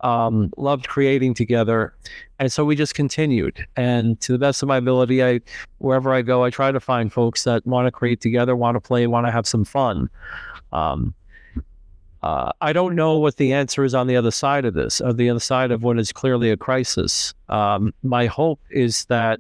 um, 0.06 0.52
loved 0.56 0.88
creating 0.88 1.34
together, 1.34 1.96
and 2.38 2.52
so 2.52 2.64
we 2.64 2.76
just 2.76 2.94
continued. 2.94 3.66
And 3.76 4.22
to 4.22 4.32
the 4.32 4.38
best 4.38 4.62
of 4.62 4.68
my 4.68 4.78
ability, 4.78 5.24
I 5.24 5.42
wherever 5.80 6.14
I 6.14 6.22
go, 6.22 6.44
I 6.44 6.52
try 6.52 6.72
to 6.72 6.80
find 6.80 7.12
folks 7.12 7.44
that 7.46 7.66
want 7.66 7.88
to 7.88 7.92
create 7.92 8.22
together, 8.22 8.56
want 8.56 8.76
to 8.76 8.80
play, 8.80 9.08
want 9.08 9.26
to 9.26 9.32
have 9.32 9.48
some 9.48 9.66
fun. 9.66 10.10
Um, 10.72 11.16
uh, 12.22 12.52
I 12.62 12.72
don't 12.72 12.96
know 12.96 13.18
what 13.18 13.38
the 13.38 13.52
answer 13.54 13.84
is 13.84 13.96
on 13.96 14.06
the 14.06 14.16
other 14.16 14.32
side 14.32 14.66
of 14.66 14.76
this, 14.76 15.02
on 15.02 15.16
the 15.18 15.30
other 15.30 15.40
side 15.40 15.72
of 15.72 15.82
what 15.82 15.98
is 15.98 16.12
clearly 16.12 16.52
a 16.52 16.58
crisis. 16.58 17.34
Um, 17.50 17.92
my 18.04 18.28
hope 18.28 18.60
is 18.70 19.06
that 19.06 19.40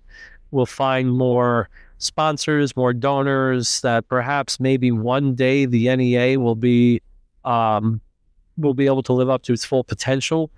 we'll 0.49 0.65
find 0.65 1.11
more 1.11 1.69
sponsors, 1.99 2.75
more 2.75 2.93
donors, 2.93 3.81
that 3.81 4.07
perhaps 4.07 4.59
maybe 4.59 4.91
one 4.91 5.35
day 5.35 5.65
the 5.65 5.95
NEA 5.95 6.39
will 6.39 6.55
be 6.55 7.01
um, 7.43 8.01
will 8.57 8.73
be 8.73 8.85
able 8.85 9.03
to 9.03 9.13
live 9.13 9.29
up 9.29 9.43
to 9.43 9.53
its 9.53 9.65
full 9.65 9.83
potential. 9.83 10.49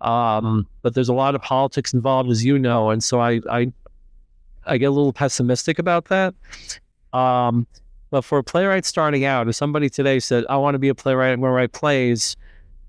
Um, 0.00 0.66
but 0.82 0.94
there's 0.94 1.08
a 1.08 1.14
lot 1.14 1.34
of 1.34 1.42
politics 1.42 1.94
involved, 1.94 2.30
as 2.30 2.44
you 2.44 2.58
know, 2.58 2.90
and 2.90 3.02
so 3.02 3.20
I 3.20 3.40
I, 3.50 3.72
I 4.66 4.78
get 4.78 4.86
a 4.86 4.90
little 4.90 5.12
pessimistic 5.12 5.78
about 5.78 6.06
that. 6.06 6.34
Um, 7.12 7.66
but 8.10 8.22
for 8.22 8.38
a 8.38 8.44
playwright 8.44 8.84
starting 8.84 9.24
out, 9.24 9.48
if 9.48 9.56
somebody 9.56 9.88
today 9.88 10.20
said, 10.20 10.44
"I 10.48 10.56
want 10.56 10.74
to 10.74 10.78
be 10.78 10.88
a 10.88 10.94
playwright, 10.94 11.32
I'm 11.32 11.40
going 11.40 11.50
to 11.50 11.54
write 11.54 11.72
plays," 11.72 12.36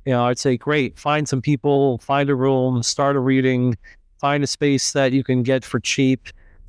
you 0.06 0.12
know, 0.12 0.26
I'd 0.26 0.38
say, 0.38 0.58
"Great, 0.58 1.00
find 1.00 1.28
some 1.28 1.42
people, 1.42 1.98
find 2.00 2.30
a 2.30 2.36
room, 2.36 2.84
start 2.84 3.16
a 3.16 3.20
reading, 3.20 3.78
find 4.20 4.44
a 4.44 4.48
space 4.48 4.92
that 4.92 5.14
you 5.14 5.24
can 5.24 5.44
get 5.44 5.64
for 5.64 5.80
cheap." 5.80 6.28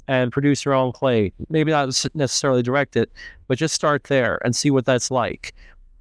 and 0.09 0.33
produce 0.33 0.65
your 0.65 0.75
own 0.75 0.91
play. 0.91 1.31
Maybe 1.51 1.71
not 1.71 1.87
necessarily 2.15 2.63
direct 2.63 2.97
it, 2.97 3.13
but 3.47 3.59
just 3.59 3.75
start 3.75 4.05
there 4.05 4.41
and 4.43 4.57
see 4.57 4.71
what 4.71 4.87
that's 4.87 5.11
like. 5.11 5.55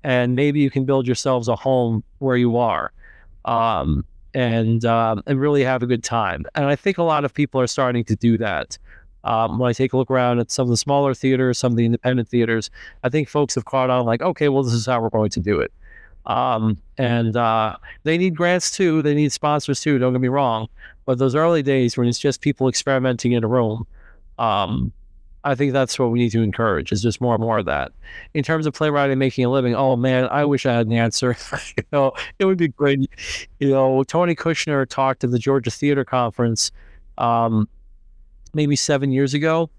And 0.08 0.38
maybe 0.38 0.62
you 0.62 0.70
can 0.70 0.86
build 0.86 1.06
yourselves 1.06 1.50
a 1.50 1.56
home 1.58 2.02
where 2.20 2.38
you 2.38 2.56
are, 2.56 2.94
um, 3.44 4.06
and 4.34 4.86
um, 4.86 5.22
and 5.28 5.38
really 5.38 5.66
have 5.66 5.84
a 5.84 5.86
good 5.86 6.02
time. 6.02 6.46
And 6.56 6.64
I 6.64 6.78
think 6.78 6.98
a 6.98 7.04
lot 7.04 7.26
of 7.26 7.34
people 7.34 7.60
are 7.60 7.68
starting 7.68 8.06
to 8.06 8.16
do 8.16 8.38
that. 8.38 8.78
Um, 9.26 9.60
when 9.60 9.70
I 9.70 9.74
take 9.74 9.92
a 9.92 9.98
look 9.98 10.10
around 10.10 10.40
at 10.40 10.50
some 10.50 10.64
of 10.64 10.70
the 10.70 10.78
smaller 10.78 11.14
theaters, 11.14 11.58
some 11.58 11.74
of 11.74 11.78
the 11.78 11.84
independent 11.84 12.30
theaters, 12.30 12.70
I 13.04 13.10
think 13.10 13.28
folks 13.28 13.56
have 13.56 13.66
caught 13.66 13.90
on 13.90 14.06
like, 14.06 14.22
okay, 14.22 14.48
well, 14.48 14.64
this 14.64 14.74
is 14.74 14.86
how 14.86 15.02
we're 15.02 15.10
going 15.10 15.32
to 15.32 15.42
do 15.42 15.60
it. 15.60 15.74
Um, 16.26 16.78
and 16.98 17.36
uh, 17.36 17.76
they 18.04 18.18
need 18.18 18.34
grants 18.34 18.72
too. 18.72 19.02
They 19.02 19.14
need 19.14 19.34
sponsors 19.34 19.82
too. 19.82 19.98
Don't 19.98 20.14
get 20.14 20.22
me 20.22 20.30
wrong. 20.30 20.70
But 21.04 21.18
those 21.18 21.36
early 21.36 21.64
days 21.64 21.98
when 21.98 22.08
it's 22.08 22.20
just 22.20 22.40
people 22.40 22.70
experimenting 22.70 23.34
in 23.34 23.44
a 23.44 23.48
room, 23.48 23.86
um, 24.40 24.94
I 25.48 25.56
think 25.56 25.72
that's 25.72 25.98
what 25.98 26.12
we 26.12 26.20
need 26.20 26.32
to 26.32 26.42
encourage 26.42 26.92
is 26.92 27.02
just 27.02 27.22
more 27.22 27.34
and 27.34 27.42
more 27.42 27.58
of 27.58 27.66
that. 27.68 27.94
In 28.34 28.44
terms 28.44 28.66
of 28.66 28.74
playwriting, 28.74 29.18
making 29.18 29.46
a 29.46 29.50
living, 29.50 29.76
oh 29.76 29.96
man, 29.96 30.28
I 30.30 30.44
wish 30.44 30.66
I 30.66 30.74
had 30.74 30.88
an 30.88 30.92
answer. 30.92 31.38
you 31.78 31.84
know, 31.94 32.12
it 32.38 32.44
would 32.44 32.58
be 32.58 32.68
great. 32.68 33.10
You 33.60 33.70
know, 33.70 34.04
Tony 34.04 34.36
Kushner 34.36 34.86
talked 34.86 35.24
at 35.24 35.32
the 35.32 35.40
Georgia 35.40 35.72
Theater 35.72 36.04
Conference 36.04 36.70
um, 37.18 37.70
maybe 38.54 38.76
seven 38.76 39.10
years 39.14 39.34
ago, 39.34 39.70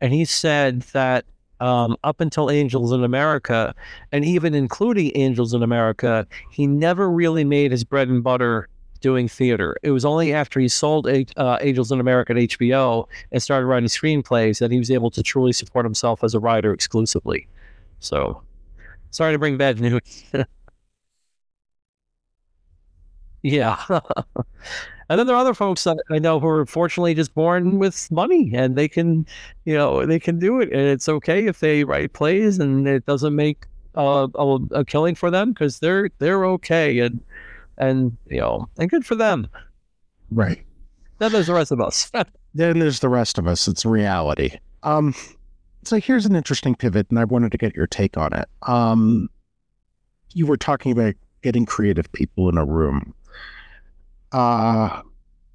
and 0.00 0.12
he 0.12 0.24
said 0.24 0.82
that 0.92 1.24
um, 1.60 1.96
up 2.02 2.20
until 2.20 2.50
Angels 2.50 2.90
in 2.90 3.04
America, 3.04 3.76
and 4.10 4.24
even 4.24 4.56
including 4.56 5.12
Angels 5.14 5.54
in 5.54 5.62
America, 5.62 6.26
he 6.50 6.66
never 6.66 7.08
really 7.08 7.44
made 7.44 7.70
his 7.70 7.84
bread 7.84 8.08
and 8.08 8.24
butter 8.24 8.68
doing 9.02 9.28
theater. 9.28 9.76
It 9.82 9.90
was 9.90 10.04
only 10.04 10.32
after 10.32 10.58
he 10.60 10.68
sold 10.68 11.06
uh, 11.06 11.58
Angels 11.60 11.92
in 11.92 12.00
America 12.00 12.32
at 12.32 12.38
HBO 12.38 13.06
and 13.30 13.42
started 13.42 13.66
writing 13.66 13.88
screenplays 13.88 14.58
that 14.60 14.70
he 14.70 14.78
was 14.78 14.90
able 14.90 15.10
to 15.10 15.22
truly 15.22 15.52
support 15.52 15.84
himself 15.84 16.24
as 16.24 16.34
a 16.34 16.40
writer 16.40 16.72
exclusively. 16.72 17.46
So, 18.00 18.42
sorry 19.10 19.34
to 19.34 19.38
bring 19.38 19.58
bad 19.58 19.80
news. 19.80 20.24
yeah. 23.42 23.76
and 23.88 25.18
then 25.18 25.26
there 25.26 25.36
are 25.36 25.40
other 25.40 25.54
folks 25.54 25.84
that 25.84 25.98
I 26.10 26.18
know 26.18 26.40
who 26.40 26.46
are 26.48 26.66
fortunately 26.66 27.14
just 27.14 27.34
born 27.34 27.78
with 27.78 28.10
money 28.10 28.52
and 28.54 28.76
they 28.76 28.88
can, 28.88 29.26
you 29.64 29.74
know, 29.74 30.06
they 30.06 30.18
can 30.18 30.38
do 30.38 30.60
it. 30.60 30.72
And 30.72 30.80
it's 30.80 31.08
okay 31.08 31.46
if 31.46 31.60
they 31.60 31.84
write 31.84 32.12
plays 32.12 32.58
and 32.58 32.88
it 32.88 33.04
doesn't 33.04 33.36
make 33.36 33.66
uh, 33.94 34.28
a, 34.34 34.58
a 34.70 34.84
killing 34.84 35.14
for 35.14 35.30
them 35.30 35.52
because 35.52 35.80
they're 35.80 36.10
they're 36.18 36.46
okay. 36.46 36.98
And 37.00 37.20
and 37.78 38.16
you 38.28 38.40
know, 38.40 38.68
and 38.78 38.90
good 38.90 39.04
for 39.04 39.14
them. 39.14 39.48
Right. 40.30 40.64
Then 41.18 41.32
there's 41.32 41.46
the 41.46 41.54
rest 41.54 41.70
of 41.70 41.80
us. 41.80 42.10
then 42.54 42.78
there's 42.78 43.00
the 43.00 43.08
rest 43.08 43.38
of 43.38 43.46
us. 43.46 43.68
It's 43.68 43.84
reality. 43.84 44.58
Um, 44.82 45.14
so 45.84 45.98
here's 45.98 46.26
an 46.26 46.36
interesting 46.36 46.74
pivot, 46.74 47.06
and 47.10 47.18
I 47.18 47.24
wanted 47.24 47.52
to 47.52 47.58
get 47.58 47.74
your 47.74 47.86
take 47.86 48.16
on 48.16 48.32
it. 48.32 48.48
Um, 48.62 49.28
you 50.32 50.46
were 50.46 50.56
talking 50.56 50.92
about 50.92 51.14
getting 51.42 51.66
creative 51.66 52.10
people 52.12 52.48
in 52.48 52.56
a 52.56 52.64
room. 52.64 53.14
Uh, 54.32 55.02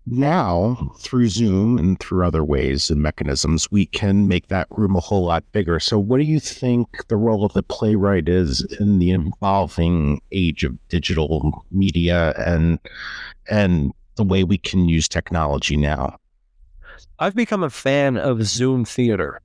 now 0.08 0.94
through 1.00 1.30
Zoom 1.30 1.78
and 1.78 2.00
through 2.00 2.26
other 2.26 2.44
ways 2.44 2.90
and 2.90 3.02
mechanisms, 3.02 3.70
we 3.72 3.86
can 3.86 4.28
make 4.28 4.48
that 4.48 4.68
room 4.72 4.96
a 4.96 5.00
whole 5.00 5.26
lot 5.26 5.44
bigger. 5.52 5.80
So, 5.80 6.00
what 6.00 6.18
do 6.18 6.24
you 6.24 6.40
think 6.40 7.08
the 7.08 7.18
role 7.18 7.46
of 7.46 7.54
the 7.54 7.64
playwright 7.64 8.30
is 8.30 8.62
in 8.80 9.00
the 9.00 9.12
evolving 9.12 10.22
age 10.32 10.64
of 10.64 10.78
digital 10.90 11.66
media 11.72 12.34
and 12.38 12.80
and 13.50 13.94
the 14.16 14.24
way 14.24 14.44
we 14.44 14.58
can 14.58 14.90
use 14.90 15.08
technology 15.08 15.78
now? 15.78 16.18
I've 17.20 17.36
become 17.36 17.64
a 17.64 17.70
fan 17.70 18.18
of 18.18 18.44
Zoom 18.44 18.86
theater 18.86 19.42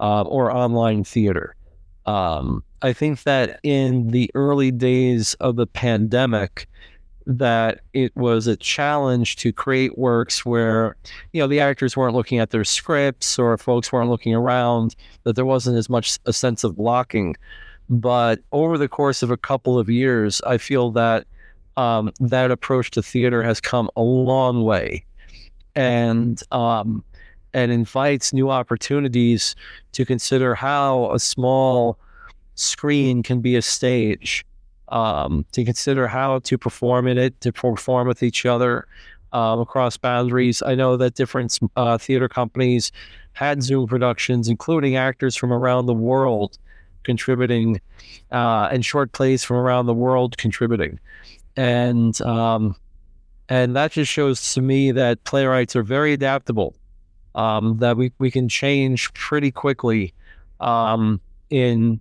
uh, 0.00 0.22
or 0.22 0.50
online 0.50 1.04
theater. 1.04 1.54
Um, 2.06 2.62
I 2.82 2.92
think 2.92 3.24
that 3.24 3.58
in 3.62 4.08
the 4.08 4.30
early 4.34 4.70
days 4.70 5.34
of 5.34 5.56
the 5.56 5.66
pandemic, 5.66 6.68
that 7.26 7.80
it 7.92 8.14
was 8.16 8.46
a 8.46 8.56
challenge 8.56 9.36
to 9.36 9.52
create 9.52 9.98
works 9.98 10.46
where 10.46 10.96
you 11.32 11.40
know 11.40 11.48
the 11.48 11.60
actors 11.60 11.96
weren't 11.96 12.14
looking 12.14 12.38
at 12.38 12.50
their 12.50 12.64
scripts 12.64 13.38
or 13.38 13.56
folks 13.58 13.92
weren't 13.92 14.10
looking 14.10 14.34
around 14.34 14.94
that 15.24 15.34
there 15.34 15.44
wasn't 15.44 15.76
as 15.76 15.88
much 15.88 16.18
a 16.26 16.32
sense 16.32 16.64
of 16.64 16.76
blocking. 16.76 17.36
But 17.88 18.40
over 18.52 18.78
the 18.78 18.88
course 18.88 19.22
of 19.22 19.30
a 19.30 19.36
couple 19.36 19.78
of 19.78 19.88
years 19.88 20.40
i 20.42 20.58
feel 20.58 20.90
that 20.92 21.26
um, 21.76 22.12
that 22.20 22.50
approach 22.50 22.90
to 22.92 23.02
theater 23.02 23.42
has 23.42 23.60
come 23.60 23.90
a 23.96 24.02
long 24.02 24.64
way. 24.64 25.04
And 25.74 26.42
um, 26.52 27.04
and 27.52 27.72
invites 27.72 28.32
new 28.32 28.50
opportunities 28.50 29.54
to 29.92 30.04
consider 30.04 30.54
how 30.54 31.10
a 31.12 31.18
small 31.18 31.98
screen 32.54 33.22
can 33.22 33.40
be 33.40 33.56
a 33.56 33.62
stage 33.62 34.44
um, 34.88 35.44
to 35.52 35.64
consider 35.64 36.06
how 36.06 36.38
to 36.40 36.58
perform 36.58 37.06
in 37.06 37.18
it, 37.18 37.40
to 37.40 37.52
perform 37.52 38.08
with 38.08 38.22
each 38.22 38.46
other 38.46 38.86
um, 39.32 39.60
across 39.60 39.96
boundaries. 39.96 40.62
I 40.62 40.74
know 40.74 40.96
that 40.96 41.14
different 41.14 41.58
uh, 41.76 41.98
theater 41.98 42.28
companies 42.28 42.92
had 43.32 43.62
Zoom 43.62 43.86
productions, 43.86 44.48
including 44.48 44.96
actors 44.96 45.36
from 45.36 45.52
around 45.52 45.86
the 45.86 45.94
world 45.94 46.58
contributing, 47.04 47.80
uh, 48.32 48.68
and 48.72 48.84
short 48.84 49.12
plays 49.12 49.44
from 49.44 49.56
around 49.56 49.86
the 49.86 49.94
world 49.94 50.38
contributing, 50.38 50.98
and 51.56 52.20
um, 52.22 52.74
and 53.48 53.76
that 53.76 53.92
just 53.92 54.10
shows 54.10 54.54
to 54.54 54.62
me 54.62 54.90
that 54.92 55.22
playwrights 55.24 55.76
are 55.76 55.82
very 55.82 56.12
adaptable. 56.12 56.74
Um, 57.34 57.76
that 57.78 57.98
we, 57.98 58.12
we 58.18 58.30
can 58.30 58.48
change 58.48 59.12
pretty 59.12 59.50
quickly 59.50 60.14
um, 60.58 61.20
in 61.50 62.00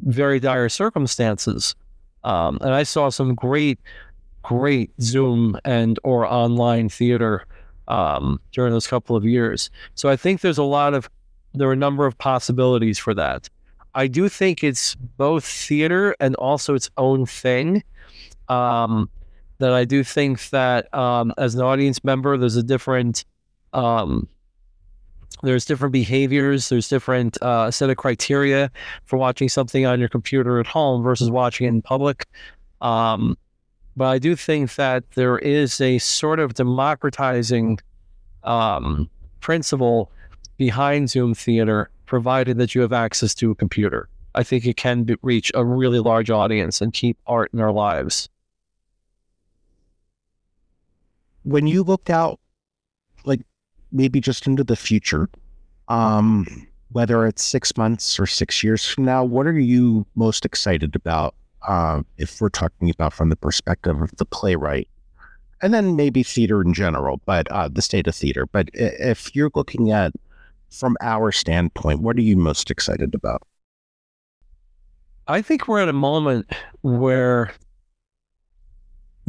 very 0.00 0.38
dire 0.38 0.68
circumstances. 0.68 1.74
Um, 2.24 2.58
and 2.60 2.74
I 2.74 2.82
saw 2.82 3.08
some 3.08 3.34
great, 3.34 3.78
great 4.42 4.90
Zoom 5.00 5.58
and 5.64 5.98
or 6.04 6.26
online 6.26 6.88
theater 6.88 7.46
um, 7.88 8.40
during 8.52 8.72
those 8.72 8.86
couple 8.86 9.16
of 9.16 9.24
years. 9.24 9.70
So 9.94 10.08
I 10.08 10.16
think 10.16 10.40
there's 10.40 10.58
a 10.58 10.64
lot 10.64 10.94
of 10.94 11.08
there 11.54 11.68
are 11.68 11.72
a 11.72 11.76
number 11.76 12.06
of 12.06 12.16
possibilities 12.18 12.98
for 12.98 13.14
that. 13.14 13.48
I 13.94 14.06
do 14.06 14.28
think 14.28 14.62
it's 14.62 14.94
both 14.94 15.44
theater 15.44 16.14
and 16.20 16.34
also 16.36 16.74
its 16.74 16.90
own 16.96 17.26
thing. 17.26 17.82
Um, 18.48 19.10
that 19.58 19.72
I 19.72 19.84
do 19.84 20.04
think 20.04 20.50
that 20.50 20.92
um, 20.94 21.32
as 21.36 21.54
an 21.54 21.62
audience 21.62 22.04
member, 22.04 22.36
there's 22.36 22.56
a 22.56 22.62
different 22.62 23.24
um, 23.72 24.28
there's 25.42 25.64
different 25.64 25.92
behaviors 25.92 26.68
there's 26.68 26.88
different 26.88 27.40
uh, 27.42 27.70
set 27.70 27.90
of 27.90 27.96
criteria 27.96 28.70
for 29.04 29.16
watching 29.16 29.48
something 29.48 29.86
on 29.86 30.00
your 30.00 30.08
computer 30.08 30.58
at 30.58 30.66
home 30.66 31.02
versus 31.02 31.30
watching 31.30 31.66
it 31.66 31.70
in 31.70 31.82
public. 31.82 32.26
Um, 32.80 33.36
but 33.96 34.06
i 34.06 34.18
do 34.18 34.36
think 34.36 34.76
that 34.76 35.02
there 35.12 35.38
is 35.38 35.80
a 35.80 35.98
sort 35.98 36.38
of 36.38 36.54
democratizing 36.54 37.78
um, 38.44 39.10
principle 39.40 40.10
behind 40.56 41.10
zoom 41.10 41.34
theater 41.34 41.90
provided 42.08 42.58
that 42.58 42.74
you 42.74 42.80
have 42.80 42.92
access 42.92 43.34
to 43.34 43.52
a 43.52 43.54
computer. 43.54 44.08
I 44.34 44.42
think 44.42 44.66
it 44.66 44.76
can 44.76 45.04
be, 45.04 45.16
reach 45.22 45.52
a 45.54 45.64
really 45.64 46.00
large 46.00 46.30
audience 46.30 46.80
and 46.80 46.92
keep 46.92 47.16
art 47.26 47.50
in 47.52 47.60
our 47.60 47.70
lives. 47.70 48.28
When 51.44 51.66
you 51.66 51.82
looked 51.82 52.10
out 52.10 52.40
like 53.24 53.42
maybe 53.92 54.20
just 54.20 54.46
into 54.46 54.64
the 54.64 54.76
future, 54.76 55.28
um, 55.88 56.46
whether 56.92 57.26
it's 57.26 57.42
six 57.42 57.76
months 57.76 58.18
or 58.18 58.26
six 58.26 58.62
years 58.62 58.86
from 58.86 59.04
now, 59.04 59.24
what 59.24 59.46
are 59.46 59.58
you 59.58 60.06
most 60.14 60.44
excited 60.44 60.94
about? 60.96 61.34
Uh, 61.66 62.02
if 62.16 62.40
we're 62.40 62.48
talking 62.48 62.88
about 62.88 63.12
from 63.12 63.28
the 63.28 63.36
perspective 63.36 64.00
of 64.00 64.10
the 64.16 64.24
playwright, 64.24 64.88
and 65.60 65.74
then 65.74 65.96
maybe 65.96 66.22
theater 66.22 66.62
in 66.62 66.72
general, 66.72 67.20
but 67.26 67.50
uh, 67.50 67.68
the 67.68 67.82
state 67.82 68.06
of 68.06 68.14
theater. 68.14 68.46
But 68.46 68.70
if 68.74 69.34
you're 69.34 69.50
looking 69.54 69.90
at 69.90 70.12
from 70.70 70.96
our 71.00 71.32
standpoint, 71.32 72.00
what 72.00 72.16
are 72.16 72.22
you 72.22 72.36
most 72.36 72.70
excited 72.70 73.14
about? 73.14 73.42
I 75.26 75.42
think 75.42 75.68
we're 75.68 75.80
at 75.80 75.88
a 75.88 75.92
moment 75.92 76.50
where 76.82 77.52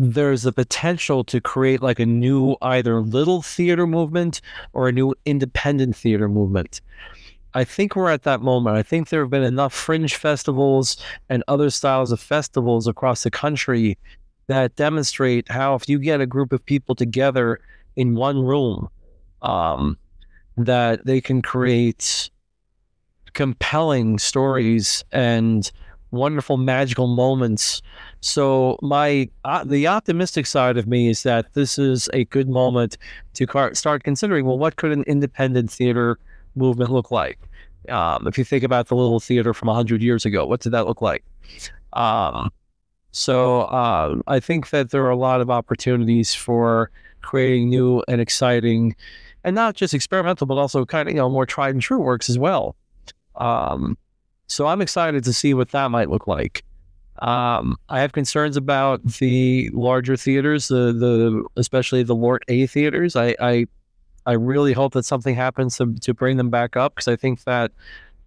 there's 0.02 0.46
a 0.46 0.54
potential 0.54 1.26
to 1.26 1.42
create 1.42 1.82
like 1.82 2.00
a 2.00 2.06
new 2.06 2.56
either 2.62 3.02
little 3.02 3.42
theater 3.42 3.86
movement 3.86 4.40
or 4.72 4.88
a 4.88 4.94
new 4.94 5.14
independent 5.26 5.94
theater 5.94 6.30
movement. 6.30 6.80
I 7.54 7.66
think 7.66 7.98
we're 7.98 8.10
at 8.10 8.24
that 8.24 8.42
moment. 8.42 8.78
I 8.78 8.84
think 8.84 9.10
there 9.10 9.20
have 9.22 9.30
been 9.30 9.44
enough 9.44 9.74
fringe 9.74 10.16
festivals 10.16 10.96
and 11.28 11.44
other 11.50 11.70
styles 11.70 12.14
of 12.14 12.20
festivals 12.22 12.88
across 12.88 13.24
the 13.24 13.32
country 13.32 13.98
that 14.48 14.78
demonstrate 14.78 15.52
how 15.52 15.76
if 15.76 15.90
you 15.90 16.00
get 16.00 16.22
a 16.22 16.26
group 16.26 16.54
of 16.54 16.66
people 16.66 16.96
together 16.96 17.60
in 17.98 18.16
one 18.16 18.42
room, 18.42 18.88
um, 19.42 19.98
that 20.56 21.06
they 21.06 21.20
can 21.20 21.42
create 21.42 22.30
compelling 23.34 24.18
stories 24.18 25.04
and 25.12 25.74
wonderful 26.12 26.58
magical 26.58 27.08
moments 27.08 27.82
so 28.22 28.78
my 28.82 29.30
uh, 29.46 29.64
the 29.64 29.88
optimistic 29.88 30.46
side 30.46 30.78
of 30.78 30.88
me 30.88 31.10
is 31.10 31.24
that 31.24 31.54
this 31.54 31.80
is 31.80 32.10
a 32.14 32.26
good 32.26 32.50
moment 32.50 32.98
to 33.36 33.48
car- 33.48 33.74
start 33.74 34.04
considering. 34.04 34.46
Well, 34.46 34.58
what 34.58 34.76
could 34.76 34.92
an 34.92 35.04
independent 35.04 35.72
theater 35.72 36.20
movement 36.56 36.92
look 36.92 37.12
like? 37.12 37.40
Um, 37.88 38.28
if 38.28 38.38
you 38.38 38.44
think 38.44 38.64
about 38.64 38.88
the 38.88 38.96
little 38.96 39.20
theater 39.20 39.54
from 39.54 39.70
hundred 39.70 40.02
years 40.02 40.26
ago, 40.26 40.46
what 40.46 40.60
did 40.60 40.72
that 40.72 40.86
look 40.86 41.02
like? 41.02 41.24
Um, 41.94 42.52
so 43.12 43.62
uh, 43.62 44.16
I 44.28 44.40
think 44.40 44.70
that 44.72 44.92
there 44.92 45.06
are 45.06 45.10
a 45.10 45.16
lot 45.16 45.42
of 45.42 45.50
opportunities 45.50 46.34
for 46.34 46.92
creating 47.22 47.70
new 47.70 48.04
and 48.08 48.20
exciting, 48.20 48.96
and 49.46 49.56
not 49.56 49.76
just 49.76 49.94
experimental, 49.94 50.46
but 50.46 50.58
also 50.58 50.86
kind 50.86 51.08
of 51.08 51.16
you 51.16 51.20
know 51.22 51.30
more 51.30 51.46
tried 51.46 51.74
and 51.74 51.82
true 51.82 52.00
works 52.00 52.30
as 52.30 52.38
well. 52.38 52.76
Um, 53.36 53.98
so 54.50 54.68
I'm 54.68 54.82
excited 54.82 55.24
to 55.24 55.34
see 55.34 55.54
what 55.54 55.70
that 55.70 55.90
might 55.92 56.10
look 56.10 56.28
like. 56.28 56.64
Um, 57.20 57.78
I 57.90 58.00
have 58.00 58.14
concerns 58.14 58.58
about 58.58 59.04
the 59.04 59.70
larger 59.74 60.16
theaters, 60.16 60.70
the 60.70 60.94
the 60.94 61.46
especially 61.58 62.04
the 62.04 62.16
LORT 62.16 62.44
A 62.48 62.66
theaters. 62.66 63.16
I 63.16 63.36
I, 63.40 63.66
I 64.26 64.34
really 64.34 64.74
hope 64.74 64.94
that 64.94 65.06
something 65.06 65.36
happens 65.36 65.78
to, 65.78 65.94
to 65.94 66.14
bring 66.14 66.38
them 66.38 66.50
back 66.50 66.76
up 66.76 66.96
because 66.96 67.08
I 67.08 67.16
think 67.16 67.44
that 67.44 67.72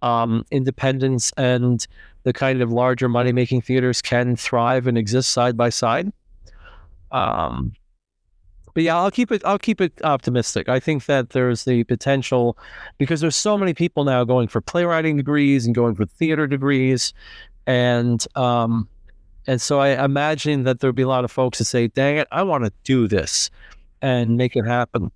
um, 0.01 0.45
independence 0.51 1.31
and 1.37 1.85
the 2.23 2.33
kind 2.33 2.61
of 2.61 2.71
larger 2.71 3.09
money 3.09 3.31
making 3.31 3.61
theaters 3.61 4.01
can 4.01 4.35
thrive 4.35 4.85
and 4.87 4.97
exist 4.97 5.31
side 5.31 5.57
by 5.57 5.69
side. 5.69 6.11
Um, 7.11 7.73
but 8.73 8.83
yeah, 8.83 8.97
I'll 8.97 9.11
keep 9.11 9.31
it. 9.31 9.43
I'll 9.45 9.59
keep 9.59 9.81
it 9.81 9.93
optimistic. 10.03 10.69
I 10.69 10.79
think 10.79 11.05
that 11.05 11.31
there's 11.31 11.65
the 11.65 11.83
potential 11.83 12.57
because 12.97 13.21
there's 13.21 13.35
so 13.35 13.57
many 13.57 13.73
people 13.73 14.03
now 14.03 14.23
going 14.23 14.47
for 14.47 14.61
playwriting 14.61 15.17
degrees 15.17 15.65
and 15.65 15.75
going 15.75 15.95
for 15.95 16.05
theater 16.05 16.47
degrees 16.47 17.13
and 17.67 18.25
um, 18.35 18.87
and 19.47 19.61
so 19.61 19.79
I 19.79 20.03
imagine 20.03 20.63
that 20.63 20.79
there'll 20.79 20.93
be 20.93 21.01
a 21.01 21.07
lot 21.07 21.23
of 21.23 21.31
folks 21.31 21.59
that 21.59 21.65
say, 21.65 21.87
"Dang 21.87 22.17
it, 22.17 22.27
I 22.31 22.43
want 22.43 22.65
to 22.65 22.71
do 22.83 23.07
this 23.07 23.49
and 24.01 24.37
make 24.37 24.55
it 24.55 24.65
happen." 24.65 25.11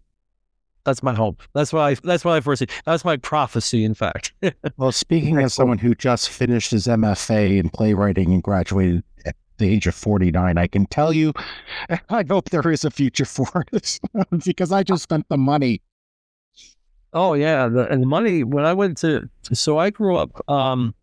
That's 0.84 1.04
my 1.04 1.14
hope. 1.14 1.44
That's 1.54 1.74
what 1.74 1.82
I. 1.82 1.94
That's 1.96 2.24
what 2.24 2.34
I 2.34 2.42
foresee. 2.42 2.68
That's 2.86 3.04
my 3.04 3.18
prophecy, 3.18 3.84
in 3.84 3.94
fact. 3.94 4.34
well, 4.78 4.92
speaking 4.92 5.40
as 5.40 5.54
someone 5.54 5.78
who 5.78 5.96
just 5.96 6.30
finished 6.30 6.72
his 6.72 6.88
MFA 6.88 7.58
in 7.58 7.70
playwriting 7.70 8.34
and 8.34 8.42
graduated 8.42 9.04
at 9.26 9.36
the 9.58 9.70
age 9.70 9.88
of 9.88 9.96
49, 9.96 10.58
I 10.58 10.68
can 10.68 10.86
tell 10.88 11.14
you, 11.14 11.34
I 12.10 12.26
hope 12.28 12.50
there 12.50 12.72
is 12.72 12.86
a 12.86 12.92
future 12.92 13.26
for 13.26 13.66
it 13.74 14.00
because 14.46 14.72
I 14.72 14.84
just 14.84 15.04
spent 15.04 15.28
the 15.30 15.38
money. 15.38 15.82
Oh 17.14 17.34
yeah, 17.34 17.68
the, 17.68 17.88
and 17.88 18.04
the 18.04 18.08
money 18.08 18.44
when 18.44 18.66
I 18.66 18.74
went 18.74 18.98
to. 18.98 19.30
So 19.54 19.78
I 19.78 19.90
grew 19.90 20.18
up. 20.18 20.48
Um, 20.50 20.94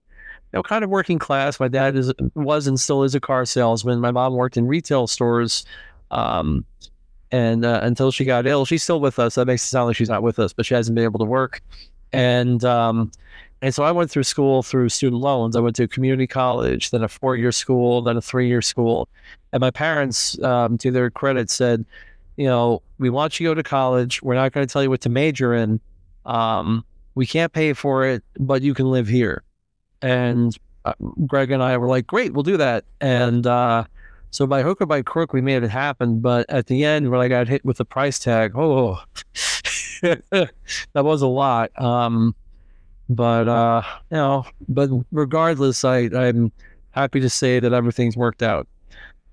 know, 0.55 0.62
kind 0.62 0.85
of 0.85 0.90
working 0.90 1.19
class. 1.19 1.61
My 1.61 1.69
dad 1.69 1.97
is 1.97 2.12
was 2.35 2.67
and 2.67 2.81
still 2.81 3.03
is 3.03 3.14
a 3.14 3.21
car 3.21 3.45
salesman. 3.45 4.01
My 4.01 4.12
mom 4.12 4.35
worked 4.35 4.57
in 4.57 4.67
retail 4.67 5.07
stores. 5.07 5.64
Um, 6.11 6.64
and 7.31 7.64
uh, 7.64 7.81
until 7.83 8.12
she 8.12 8.25
got 8.25 8.47
ill, 8.47 8.64
she's 8.64 8.83
still 8.83 9.01
with 9.01 9.19
us. 9.19 9.35
That 9.35 9.47
makes 9.47 9.64
it 9.64 9.67
sound 9.67 9.88
like 9.88 9.97
she's 9.97 10.09
not 10.09 10.23
with 10.23 10.38
us, 10.38 10.53
but 10.53 10.64
she 10.64 10.75
hasn't 10.75 10.95
been 10.95 11.05
able 11.05 11.19
to 11.19 11.25
work. 11.25 11.61
And 12.12 12.64
um, 12.64 13.11
and 13.64 13.74
so 13.74 13.83
I 13.83 13.92
went 13.92 14.11
through 14.11 14.24
school 14.24 14.62
through 14.62 14.90
student 14.90 15.22
loans. 15.22 15.57
I 15.57 15.61
went 15.61 15.74
to 15.77 15.88
community 15.88 16.27
college, 16.27 16.90
then 16.90 17.03
a 17.03 17.09
four 17.09 17.35
year 17.35 17.50
school, 17.50 18.03
then 18.03 18.18
a 18.18 18.20
three 18.20 18.46
year 18.46 18.61
school. 18.61 19.09
And 19.55 19.62
my 19.62 19.70
parents, 19.70 20.38
um, 20.42 20.77
to 20.77 20.90
their 20.90 21.11
credit, 21.11 21.48
said, 21.48 21.87
you 22.37 22.44
know, 22.44 22.83
we 22.98 23.09
want 23.09 23.40
you 23.40 23.48
to 23.48 23.50
go 23.53 23.55
to 23.55 23.62
college. 23.62 24.22
We're 24.22 24.35
not 24.35 24.53
going 24.53 24.66
to 24.66 24.70
tell 24.70 24.83
you 24.83 24.90
what 24.90 25.00
to 25.00 25.09
major 25.09 25.55
in. 25.55 25.81
Um, 26.27 26.85
we 27.14 27.24
can't 27.24 27.55
pay 27.55 27.72
for 27.72 28.05
it, 28.05 28.22
but 28.38 28.61
you 28.61 28.74
can 28.74 28.90
live 28.90 29.09
here. 29.09 29.42
And 30.03 30.55
uh, 30.85 30.92
Greg 31.27 31.50
and 31.50 31.62
I 31.62 31.79
were 31.79 31.88
like, 31.88 32.07
great, 32.07 32.35
we'll 32.35 32.42
do 32.42 32.59
that. 32.59 32.85
And 33.00 33.46
uh, 33.46 33.85
so 34.31 34.46
by 34.46 34.62
hook 34.62 34.83
or 34.83 34.87
by 34.87 35.00
crook, 35.00 35.33
we 35.33 35.40
made 35.40 35.62
it 35.62 35.70
happen. 35.70 36.20
But 36.20 36.44
at 36.50 36.66
the 36.66 36.85
end, 36.85 37.11
when 37.11 37.22
I 37.22 37.29
got 37.29 37.48
hit 37.48 37.64
with 37.64 37.79
the 37.79 37.87
price 37.87 38.18
tag, 38.18 38.53
oh, 38.55 38.98
that 40.03 40.50
was 40.96 41.22
a 41.22 41.27
lot. 41.27 41.70
Um, 41.81 42.35
but 43.09 43.49
uh, 43.49 43.83
you 44.11 44.17
know, 44.17 44.47
but 44.69 44.90
regardless, 45.12 45.85
I 45.85 46.11
I'm 46.14 46.53
happy 46.90 47.21
to 47.21 47.31
say 47.31 47.61
that 47.61 47.73
everything's 47.73 48.17
worked 48.17 48.43
out. 48.43 48.67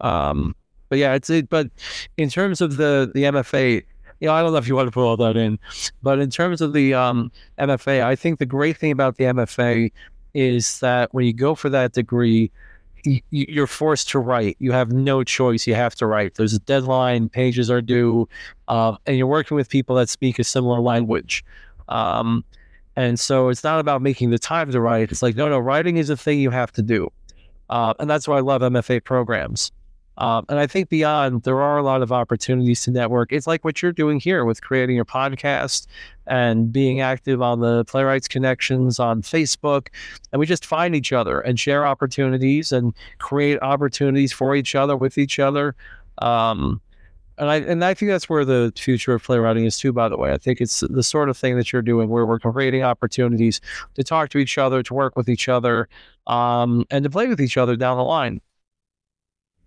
Um, 0.01 0.55
but 0.89 0.97
yeah, 0.99 1.13
it's 1.13 1.29
it. 1.29 1.49
But 1.49 1.69
in 2.17 2.29
terms 2.29 2.61
of 2.61 2.77
the 2.77 3.11
the 3.13 3.23
MFA, 3.23 3.83
you 4.19 4.27
know, 4.27 4.33
I 4.33 4.41
don't 4.41 4.51
know 4.51 4.57
if 4.57 4.67
you 4.67 4.75
want 4.75 4.87
to 4.87 4.91
put 4.91 5.05
all 5.05 5.17
that 5.17 5.37
in, 5.37 5.57
but 6.03 6.19
in 6.19 6.29
terms 6.29 6.61
of 6.61 6.73
the 6.73 6.93
um, 6.93 7.31
MFA, 7.59 8.03
I 8.03 8.15
think 8.15 8.39
the 8.39 8.45
great 8.45 8.77
thing 8.77 8.91
about 8.91 9.17
the 9.17 9.25
MFA 9.25 9.91
is 10.33 10.79
that 10.79 11.13
when 11.13 11.25
you 11.25 11.33
go 11.33 11.55
for 11.55 11.69
that 11.69 11.93
degree, 11.93 12.51
you're 13.31 13.67
forced 13.67 14.09
to 14.09 14.19
write. 14.19 14.55
You 14.59 14.71
have 14.73 14.91
no 14.91 15.23
choice. 15.23 15.65
You 15.65 15.75
have 15.75 15.95
to 15.95 16.05
write. 16.05 16.35
There's 16.35 16.53
a 16.53 16.59
deadline. 16.59 17.29
Pages 17.29 17.71
are 17.71 17.81
due, 17.81 18.27
uh, 18.67 18.95
and 19.05 19.17
you're 19.17 19.27
working 19.27 19.55
with 19.55 19.69
people 19.69 19.95
that 19.95 20.09
speak 20.09 20.39
a 20.39 20.43
similar 20.43 20.79
language. 20.79 21.43
Um, 21.89 22.43
and 22.95 23.19
so 23.19 23.49
it's 23.49 23.63
not 23.63 23.79
about 23.79 24.01
making 24.01 24.29
the 24.29 24.39
time 24.39 24.71
to 24.71 24.81
write. 24.81 25.11
It's 25.11 25.21
like 25.21 25.35
no, 25.35 25.49
no, 25.49 25.59
writing 25.59 25.97
is 25.97 26.09
a 26.09 26.17
thing 26.17 26.39
you 26.39 26.51
have 26.51 26.71
to 26.73 26.81
do, 26.81 27.11
uh, 27.69 27.93
and 27.99 28.09
that's 28.09 28.27
why 28.27 28.37
I 28.37 28.41
love 28.41 28.61
MFA 28.61 29.03
programs. 29.03 29.71
Um, 30.17 30.45
and 30.49 30.59
I 30.59 30.67
think 30.67 30.89
beyond, 30.89 31.43
there 31.43 31.61
are 31.61 31.77
a 31.77 31.83
lot 31.83 32.03
of 32.03 32.11
opportunities 32.11 32.83
to 32.83 32.91
network. 32.91 33.31
It's 33.31 33.47
like 33.47 33.63
what 33.63 33.81
you're 33.81 33.91
doing 33.91 34.19
here 34.19 34.45
with 34.45 34.61
creating 34.61 34.95
your 34.95 35.05
podcast 35.05 35.87
and 36.27 36.71
being 36.71 36.99
active 36.99 37.41
on 37.41 37.61
the 37.61 37.85
Playwrights 37.85 38.27
Connections 38.27 38.99
on 38.99 39.21
Facebook. 39.21 39.87
And 40.31 40.39
we 40.39 40.45
just 40.45 40.65
find 40.65 40.95
each 40.95 41.11
other 41.11 41.39
and 41.39 41.59
share 41.59 41.87
opportunities 41.87 42.71
and 42.71 42.93
create 43.17 43.57
opportunities 43.61 44.31
for 44.31 44.55
each 44.55 44.75
other 44.75 44.95
with 44.97 45.17
each 45.17 45.39
other. 45.39 45.75
Um, 46.19 46.81
and 47.41 47.49
I 47.49 47.55
and 47.57 47.83
I 47.83 47.95
think 47.95 48.11
that's 48.11 48.29
where 48.29 48.45
the 48.45 48.71
future 48.77 49.15
of 49.15 49.23
playwriting 49.23 49.65
is 49.65 49.75
too. 49.79 49.91
By 49.91 50.07
the 50.09 50.15
way, 50.15 50.31
I 50.31 50.37
think 50.37 50.61
it's 50.61 50.81
the 50.81 51.01
sort 51.01 51.27
of 51.27 51.35
thing 51.35 51.57
that 51.57 51.73
you're 51.73 51.81
doing 51.81 52.07
where 52.07 52.23
we're 52.23 52.39
creating 52.39 52.83
opportunities 52.83 53.59
to 53.95 54.03
talk 54.03 54.29
to 54.29 54.37
each 54.37 54.59
other, 54.59 54.83
to 54.83 54.93
work 54.93 55.17
with 55.17 55.27
each 55.27 55.49
other, 55.49 55.89
um, 56.27 56.85
and 56.91 57.03
to 57.03 57.09
play 57.09 57.27
with 57.27 57.41
each 57.41 57.57
other 57.57 57.75
down 57.75 57.97
the 57.97 58.03
line. 58.03 58.41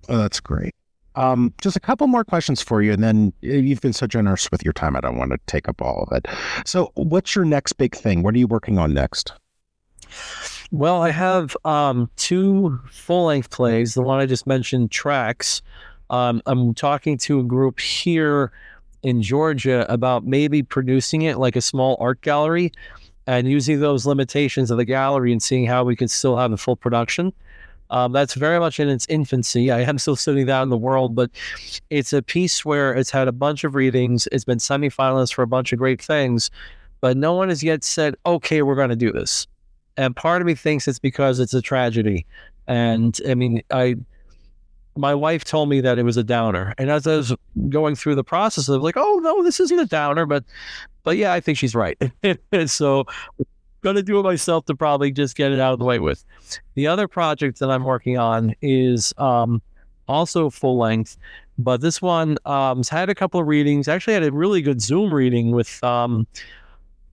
Oh, 0.09 0.19
that's 0.19 0.39
great. 0.39 0.73
Um, 1.17 1.53
just 1.61 1.75
a 1.75 1.81
couple 1.81 2.07
more 2.07 2.23
questions 2.23 2.63
for 2.63 2.81
you, 2.81 2.93
and 2.93 3.03
then 3.03 3.33
eh, 3.43 3.57
you've 3.57 3.81
been 3.81 3.93
so 3.93 4.07
generous 4.07 4.49
with 4.53 4.65
your 4.65 4.73
time. 4.73 4.95
I 4.95 5.01
don't 5.01 5.19
want 5.19 5.33
to 5.33 5.39
take 5.47 5.69
up 5.69 5.83
all 5.83 6.07
of 6.09 6.17
it. 6.17 6.27
So, 6.65 6.93
what's 6.95 7.35
your 7.35 7.45
next 7.45 7.73
big 7.73 7.97
thing? 7.97 8.23
What 8.23 8.37
are 8.37 8.39
you 8.39 8.47
working 8.47 8.79
on 8.79 8.95
next? 8.95 9.33
Well, 10.71 11.03
I 11.03 11.11
have 11.11 11.57
um, 11.65 12.09
two 12.15 12.79
full 12.89 13.27
length 13.27 13.51
plays. 13.51 13.95
The 13.95 14.03
one 14.03 14.21
I 14.21 14.27
just 14.27 14.47
mentioned, 14.47 14.93
Tracks. 14.93 15.61
Um, 16.11 16.43
I'm 16.47 16.75
talking 16.75 17.19
to 17.19 17.41
a 17.41 17.43
group 17.43 17.81
here 17.81 18.53
in 19.03 19.23
Georgia 19.23 19.87
about 19.93 20.25
maybe 20.25 20.63
producing 20.63 21.23
it 21.23 21.39
like 21.39 21.57
a 21.57 21.61
small 21.61 21.97
art 22.01 22.21
gallery 22.23 22.73
and 23.27 23.49
using 23.49 23.81
those 23.81 24.07
limitations 24.07 24.71
of 24.71 24.79
the 24.79 24.85
gallery 24.85 25.33
and 25.33 25.43
seeing 25.43 25.67
how 25.67 25.85
we 25.85 25.97
can 25.97 26.09
still 26.09 26.37
have 26.37 26.53
a 26.53 26.57
full 26.57 26.77
production. 26.77 27.33
Um, 27.91 28.13
that's 28.13 28.35
very 28.35 28.59
much 28.59 28.81
in 28.81 28.89
its 28.89 29.07
infancy. 29.09 29.71
I 29.71 29.81
am 29.81 29.99
still 29.99 30.17
sitting 30.17 30.47
that 30.47 30.63
in 30.63 30.69
the 30.71 30.77
world, 30.77 31.15
but 31.15 31.31
it's 31.91 32.13
a 32.13 32.23
piece 32.23 32.65
where 32.65 32.95
it's 32.95 33.11
had 33.11 33.29
a 33.29 33.33
bunch 33.33 33.63
of 33.63 33.75
readings. 33.75 34.27
It's 34.33 34.45
been 34.45 34.59
semifinalist 34.59 35.35
for 35.35 35.43
a 35.43 35.47
bunch 35.47 35.73
of 35.73 35.79
great 35.79 36.03
things, 36.03 36.51
but 37.01 37.17
no 37.17 37.35
one 37.35 37.51
has 37.51 37.63
yet 37.63 37.85
said, 37.85 38.17
okay, 38.25 38.63
we're 38.63 38.75
going 38.75 38.89
to 38.89 38.97
do 38.97 39.13
this. 39.13 39.47
And 39.97 40.17
part 40.17 40.41
of 40.41 40.47
me 40.47 40.55
thinks 40.55 40.89
it's 40.89 40.99
because 40.99 41.41
it's 41.41 41.55
a 41.55 41.63
tragedy. 41.63 42.27
And 42.67 43.19
I 43.29 43.35
mean, 43.35 43.63
I, 43.71 43.97
my 44.97 45.15
wife 45.15 45.45
told 45.45 45.69
me 45.69 45.81
that 45.81 45.99
it 45.99 46.05
was 46.05 46.17
a 46.17 46.25
downer. 46.25 46.75
And 46.79 46.91
as 46.91 47.07
I 47.07 47.17
was 47.17 47.35
going 47.69 47.95
through 47.95 48.15
the 48.15 48.25
process 48.25 48.69
of 48.69 48.83
like, 48.83 48.97
oh 48.97 49.21
no, 49.23 49.43
this 49.43 49.61
isn't 49.61 49.79
a 49.79 49.87
downer, 49.87 50.27
but, 50.27 50.45
but 51.03 51.17
yeah, 51.17 51.33
I 51.33 51.41
think 51.41 51.59
she's 51.59 51.75
right. 51.75 51.99
so 52.67 53.07
going 53.85 53.97
to 53.97 54.03
do 54.03 54.19
it 54.19 54.23
myself 54.23 54.65
to 54.65 54.75
probably 54.75 55.13
just 55.13 55.37
get 55.37 55.53
it 55.53 55.61
out 55.61 55.73
of 55.73 55.79
the 55.79 55.85
way 55.85 55.99
with. 56.01 56.25
The 56.75 56.87
other 56.87 57.07
project 57.07 57.61
that 57.61 57.71
I'm 57.71 57.85
working 57.85 58.19
on 58.19 58.55
is 58.63 59.13
um, 59.19 59.63
also 60.09 60.51
full 60.51 60.79
length, 60.79 61.17
but 61.59 61.81
this 61.81 62.03
one 62.03 62.37
um, 62.47 62.83
had 62.91 63.11
a 63.11 63.15
couple 63.15 63.39
of 63.39 63.47
readings. 63.47 63.87
Actually, 63.87 64.15
had 64.15 64.25
a 64.25 64.33
really 64.33 64.63
good 64.63 64.81
Zoom 64.81 65.13
reading 65.15 65.53
with, 65.53 65.83
um, 65.85 66.27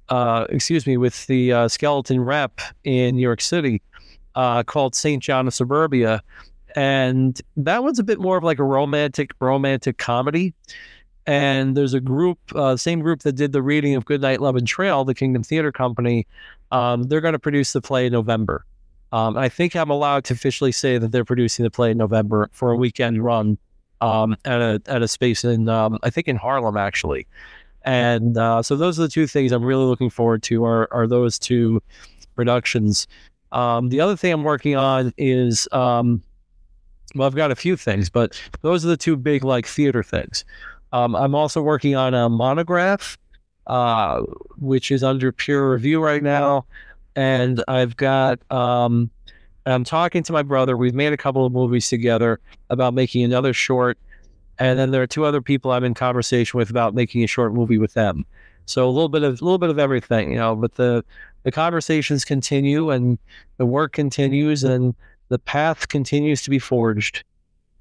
uh, 0.09 0.47
excuse 0.49 0.87
me, 0.87 0.97
with 0.97 1.27
the 1.27 1.53
uh, 1.53 1.67
Skeleton 1.67 2.21
Rep 2.21 2.59
in 2.83 3.17
New 3.17 3.21
York 3.21 3.41
City 3.41 3.81
uh, 4.35 4.63
called 4.63 4.95
Saint 4.95 5.21
John 5.21 5.47
of 5.47 5.53
Suburbia, 5.53 6.23
and 6.75 7.41
that 7.57 7.83
one's 7.83 7.99
a 7.99 8.03
bit 8.03 8.19
more 8.19 8.37
of 8.37 8.43
like 8.43 8.59
a 8.59 8.63
romantic 8.63 9.31
romantic 9.39 9.97
comedy. 9.97 10.53
And 11.27 11.77
there's 11.77 11.93
a 11.93 11.99
group, 11.99 12.39
uh, 12.55 12.75
same 12.75 12.99
group 13.01 13.21
that 13.21 13.33
did 13.33 13.51
the 13.51 13.61
reading 13.61 13.93
of 13.93 14.05
Goodnight 14.05 14.41
Lovin' 14.41 14.65
Trail, 14.65 15.05
the 15.05 15.13
Kingdom 15.13 15.43
Theater 15.43 15.71
Company, 15.71 16.25
um, 16.71 17.03
they're 17.03 17.21
going 17.21 17.33
to 17.33 17.39
produce 17.39 17.73
the 17.73 17.81
play 17.81 18.07
in 18.07 18.11
November. 18.13 18.65
Um, 19.11 19.37
I 19.37 19.49
think 19.49 19.75
I'm 19.75 19.89
allowed 19.89 20.23
to 20.25 20.33
officially 20.33 20.71
say 20.71 20.97
that 20.97 21.11
they're 21.11 21.25
producing 21.25 21.63
the 21.63 21.69
play 21.69 21.91
in 21.91 21.97
November 21.97 22.49
for 22.53 22.71
a 22.71 22.75
weekend 22.75 23.23
run 23.23 23.57
um, 23.99 24.35
at 24.45 24.61
a 24.61 24.81
at 24.87 25.01
a 25.01 25.07
space 25.07 25.43
in 25.43 25.69
um, 25.69 25.99
I 26.03 26.09
think 26.09 26.27
in 26.27 26.37
Harlem 26.37 26.77
actually. 26.77 27.27
And 27.83 28.37
uh, 28.37 28.61
so 28.61 28.75
those 28.75 28.99
are 28.99 29.03
the 29.03 29.09
two 29.09 29.27
things 29.27 29.51
I'm 29.51 29.63
really 29.63 29.85
looking 29.85 30.09
forward 30.09 30.43
to 30.43 30.63
are 30.65 30.91
are 30.93 31.07
those 31.07 31.37
two 31.37 31.81
productions. 32.35 33.07
Um, 33.51 33.89
the 33.89 33.99
other 33.99 34.15
thing 34.15 34.31
I'm 34.31 34.43
working 34.43 34.75
on 34.77 35.13
is 35.17 35.67
um, 35.71 36.23
well 37.15 37.27
I've 37.27 37.35
got 37.35 37.51
a 37.51 37.55
few 37.55 37.75
things, 37.75 38.09
but 38.09 38.39
those 38.61 38.85
are 38.85 38.89
the 38.89 38.97
two 38.97 39.15
big 39.15 39.43
like 39.43 39.65
theater 39.65 40.03
things. 40.03 40.45
I'm 40.93 41.35
also 41.35 41.61
working 41.61 41.95
on 41.95 42.13
a 42.13 42.27
monograph 42.27 43.17
uh, 43.67 44.21
which 44.57 44.91
is 44.91 45.03
under 45.03 45.31
peer 45.31 45.71
review 45.71 46.03
right 46.03 46.23
now. 46.23 46.65
And 47.15 47.63
I've 47.67 47.95
got, 47.95 48.39
um, 48.51 49.09
I'm 49.65 49.83
talking 49.83 50.23
to 50.23 50.33
my 50.33 50.43
brother. 50.43 50.75
We've 50.75 50.95
made 50.95 51.13
a 51.13 51.17
couple 51.17 51.45
of 51.45 51.53
movies 51.53 51.87
together 51.87 52.39
about 52.69 52.93
making 52.93 53.23
another 53.23 53.53
short. 53.53 53.97
And 54.59 54.77
then 54.79 54.91
there 54.91 55.01
are 55.01 55.07
two 55.07 55.25
other 55.25 55.41
people 55.41 55.71
I'm 55.71 55.83
in 55.83 55.93
conversation 55.93 56.57
with 56.57 56.69
about 56.69 56.93
making 56.93 57.23
a 57.23 57.27
short 57.27 57.53
movie 57.53 57.77
with 57.77 57.93
them. 57.93 58.25
So 58.65 58.87
a 58.87 58.91
little 58.91 59.09
bit 59.09 59.23
of 59.23 59.41
a 59.41 59.43
little 59.43 59.57
bit 59.57 59.69
of 59.69 59.79
everything, 59.79 60.31
you 60.31 60.37
know. 60.37 60.55
But 60.55 60.75
the 60.75 61.03
the 61.43 61.51
conversations 61.51 62.23
continue 62.23 62.91
and 62.91 63.17
the 63.57 63.65
work 63.65 63.91
continues 63.91 64.63
and 64.63 64.93
the 65.31 65.39
path 65.39 65.87
continues 65.87 66.41
to 66.43 66.49
be 66.49 66.59
forged. 66.59 67.23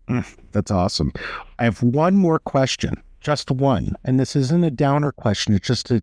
Mm, 0.09 0.25
that's 0.53 0.71
awesome. 0.71 1.13
I 1.59 1.65
have 1.65 1.83
one 1.83 2.17
more 2.17 2.39
question 2.39 3.03
just 3.21 3.51
one. 3.51 3.95
And 4.05 4.19
this 4.19 4.35
isn't 4.35 4.65
a 4.65 4.71
downer 4.71 5.13
question. 5.13 5.55
It's 5.55 5.67
just 5.67 5.87
to 5.87 6.03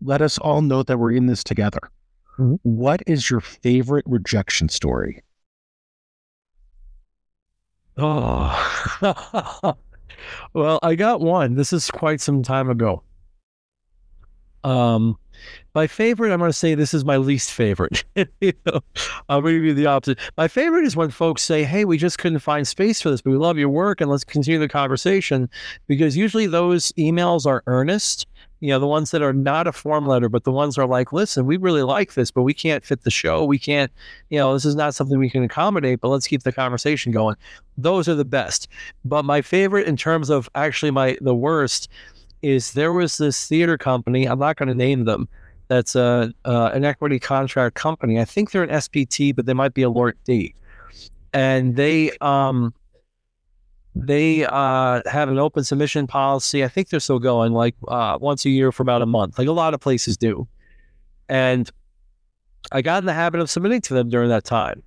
let 0.00 0.22
us 0.22 0.38
all 0.38 0.62
know 0.62 0.82
that 0.82 0.98
we're 0.98 1.12
in 1.12 1.26
this 1.26 1.44
together. 1.44 1.80
Mm-hmm. 2.38 2.54
What 2.62 3.02
is 3.06 3.30
your 3.30 3.40
favorite 3.40 4.04
rejection 4.08 4.68
story? 4.68 5.22
Oh, 7.96 9.02
well, 10.52 10.78
I 10.82 10.94
got 10.94 11.20
one. 11.20 11.56
This 11.56 11.72
is 11.72 11.90
quite 11.90 12.20
some 12.20 12.42
time 12.42 12.70
ago. 12.70 13.02
Um, 14.62 15.18
my 15.74 15.86
favorite, 15.86 16.32
I'm 16.32 16.38
going 16.38 16.48
to 16.48 16.52
say 16.52 16.74
this 16.74 16.92
is 16.92 17.04
my 17.04 17.16
least 17.16 17.52
favorite. 17.52 18.04
you 18.40 18.52
know, 18.66 18.80
I'm 19.28 19.42
going 19.42 19.60
to 19.60 19.66
you 19.66 19.74
the 19.74 19.86
opposite. 19.86 20.18
My 20.36 20.48
favorite 20.48 20.84
is 20.84 20.96
when 20.96 21.10
folks 21.10 21.42
say, 21.42 21.64
Hey, 21.64 21.84
we 21.84 21.98
just 21.98 22.18
couldn't 22.18 22.40
find 22.40 22.66
space 22.66 23.00
for 23.00 23.10
this, 23.10 23.20
but 23.20 23.30
we 23.30 23.36
love 23.36 23.58
your 23.58 23.68
work 23.68 24.00
and 24.00 24.10
let's 24.10 24.24
continue 24.24 24.58
the 24.58 24.68
conversation. 24.68 25.48
Because 25.86 26.16
usually 26.16 26.46
those 26.46 26.90
emails 26.92 27.46
are 27.46 27.62
earnest, 27.66 28.26
you 28.60 28.70
know, 28.70 28.80
the 28.80 28.88
ones 28.88 29.12
that 29.12 29.22
are 29.22 29.32
not 29.32 29.68
a 29.68 29.72
form 29.72 30.06
letter, 30.06 30.28
but 30.28 30.42
the 30.42 30.50
ones 30.50 30.76
are 30.78 30.86
like, 30.86 31.12
Listen, 31.12 31.46
we 31.46 31.56
really 31.56 31.82
like 31.82 32.14
this, 32.14 32.30
but 32.30 32.42
we 32.42 32.54
can't 32.54 32.84
fit 32.84 33.02
the 33.02 33.10
show. 33.10 33.44
We 33.44 33.58
can't, 33.58 33.92
you 34.30 34.38
know, 34.38 34.54
this 34.54 34.64
is 34.64 34.74
not 34.74 34.94
something 34.94 35.18
we 35.18 35.30
can 35.30 35.44
accommodate, 35.44 36.00
but 36.00 36.08
let's 36.08 36.26
keep 36.26 36.42
the 36.42 36.52
conversation 36.52 37.12
going. 37.12 37.36
Those 37.76 38.08
are 38.08 38.16
the 38.16 38.24
best. 38.24 38.68
But 39.04 39.24
my 39.24 39.42
favorite 39.42 39.86
in 39.86 39.96
terms 39.96 40.28
of 40.28 40.48
actually 40.54 40.90
my, 40.90 41.16
the 41.20 41.34
worst, 41.34 41.88
is 42.42 42.72
there 42.72 42.92
was 42.92 43.18
this 43.18 43.46
theater 43.46 43.78
company, 43.78 44.26
I'm 44.26 44.38
not 44.38 44.56
going 44.56 44.68
to 44.68 44.74
name 44.74 45.04
them, 45.04 45.28
that's 45.68 45.94
a, 45.94 46.32
uh, 46.44 46.70
an 46.72 46.84
equity 46.84 47.18
contract 47.18 47.74
company. 47.74 48.18
I 48.18 48.24
think 48.24 48.50
they're 48.50 48.62
an 48.62 48.70
SPT, 48.70 49.36
but 49.36 49.46
they 49.46 49.52
might 49.52 49.74
be 49.74 49.82
a 49.82 49.90
LORT 49.90 50.16
D. 50.24 50.54
And 51.34 51.76
they 51.76 52.16
um, 52.22 52.72
they 53.94 54.46
uh, 54.46 55.02
have 55.06 55.28
an 55.28 55.38
open 55.38 55.64
submission 55.64 56.06
policy. 56.06 56.64
I 56.64 56.68
think 56.68 56.88
they're 56.88 57.00
still 57.00 57.18
going 57.18 57.52
like 57.52 57.74
uh, 57.86 58.16
once 58.20 58.44
a 58.46 58.50
year 58.50 58.72
for 58.72 58.82
about 58.82 59.02
a 59.02 59.06
month, 59.06 59.38
like 59.38 59.48
a 59.48 59.52
lot 59.52 59.74
of 59.74 59.80
places 59.80 60.16
do. 60.16 60.48
And 61.28 61.70
I 62.72 62.80
got 62.80 63.02
in 63.02 63.06
the 63.06 63.12
habit 63.12 63.40
of 63.40 63.50
submitting 63.50 63.82
to 63.82 63.94
them 63.94 64.08
during 64.08 64.30
that 64.30 64.44
time. 64.44 64.82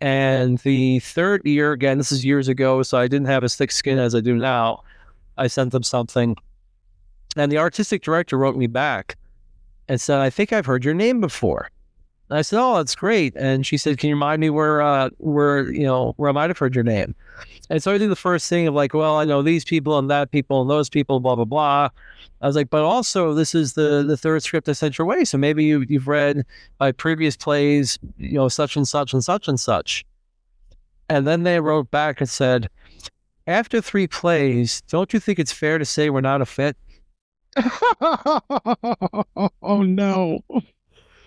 And 0.00 0.58
the 0.58 1.00
third 1.00 1.42
year, 1.44 1.72
again, 1.72 1.98
this 1.98 2.12
is 2.12 2.24
years 2.24 2.46
ago, 2.46 2.82
so 2.82 2.98
I 2.98 3.08
didn't 3.08 3.26
have 3.26 3.42
as 3.42 3.56
thick 3.56 3.72
skin 3.72 3.98
as 3.98 4.14
I 4.14 4.20
do 4.20 4.36
now. 4.36 4.82
I 5.38 5.46
sent 5.46 5.72
them 5.72 5.82
something. 5.82 6.36
And 7.36 7.50
the 7.50 7.58
artistic 7.58 8.02
director 8.02 8.38
wrote 8.38 8.56
me 8.56 8.66
back 8.66 9.16
and 9.88 10.00
said, 10.00 10.20
I 10.20 10.30
think 10.30 10.52
I've 10.52 10.66
heard 10.66 10.84
your 10.84 10.94
name 10.94 11.20
before. 11.20 11.70
And 12.30 12.38
I 12.38 12.42
said, 12.42 12.60
Oh, 12.60 12.76
that's 12.76 12.94
great. 12.94 13.34
And 13.36 13.66
she 13.66 13.76
said, 13.76 13.98
Can 13.98 14.08
you 14.08 14.14
remind 14.14 14.40
me 14.40 14.50
where 14.50 14.80
uh 14.80 15.10
where, 15.18 15.70
you 15.70 15.84
know, 15.84 16.14
where 16.16 16.30
I 16.30 16.32
might 16.32 16.50
have 16.50 16.58
heard 16.58 16.74
your 16.74 16.84
name? 16.84 17.14
And 17.70 17.82
so 17.82 17.92
I 17.92 17.98
did 17.98 18.10
the 18.10 18.16
first 18.16 18.48
thing 18.48 18.66
of 18.66 18.74
like, 18.74 18.94
well, 18.94 19.16
I 19.16 19.24
know 19.24 19.42
these 19.42 19.64
people 19.64 19.98
and 19.98 20.10
that 20.10 20.30
people 20.30 20.60
and 20.60 20.70
those 20.70 20.88
people, 20.88 21.20
blah, 21.20 21.34
blah, 21.34 21.44
blah. 21.44 21.88
I 22.40 22.46
was 22.46 22.56
like, 22.56 22.70
but 22.70 22.82
also 22.82 23.34
this 23.34 23.54
is 23.54 23.74
the 23.74 24.02
the 24.02 24.16
third 24.16 24.42
script 24.42 24.68
I 24.68 24.72
sent 24.72 24.98
your 24.98 25.06
way. 25.06 25.24
So 25.24 25.38
maybe 25.38 25.64
you 25.64 25.84
you've 25.88 26.08
read 26.08 26.44
my 26.80 26.92
previous 26.92 27.36
plays, 27.36 27.98
you 28.18 28.34
know, 28.34 28.48
such 28.48 28.76
and 28.76 28.86
such 28.86 29.12
and 29.12 29.24
such 29.24 29.48
and 29.48 29.58
such. 29.58 30.04
And 31.08 31.26
then 31.26 31.42
they 31.42 31.60
wrote 31.60 31.90
back 31.90 32.20
and 32.20 32.28
said, 32.28 32.68
after 33.46 33.80
three 33.80 34.06
plays, 34.06 34.80
don't 34.88 35.12
you 35.12 35.20
think 35.20 35.38
it's 35.38 35.52
fair 35.52 35.78
to 35.78 35.84
say 35.84 36.08
we're 36.08 36.22
not 36.22 36.40
a 36.40 36.46
fit? 36.46 36.76
oh 39.62 39.82
no. 39.82 40.40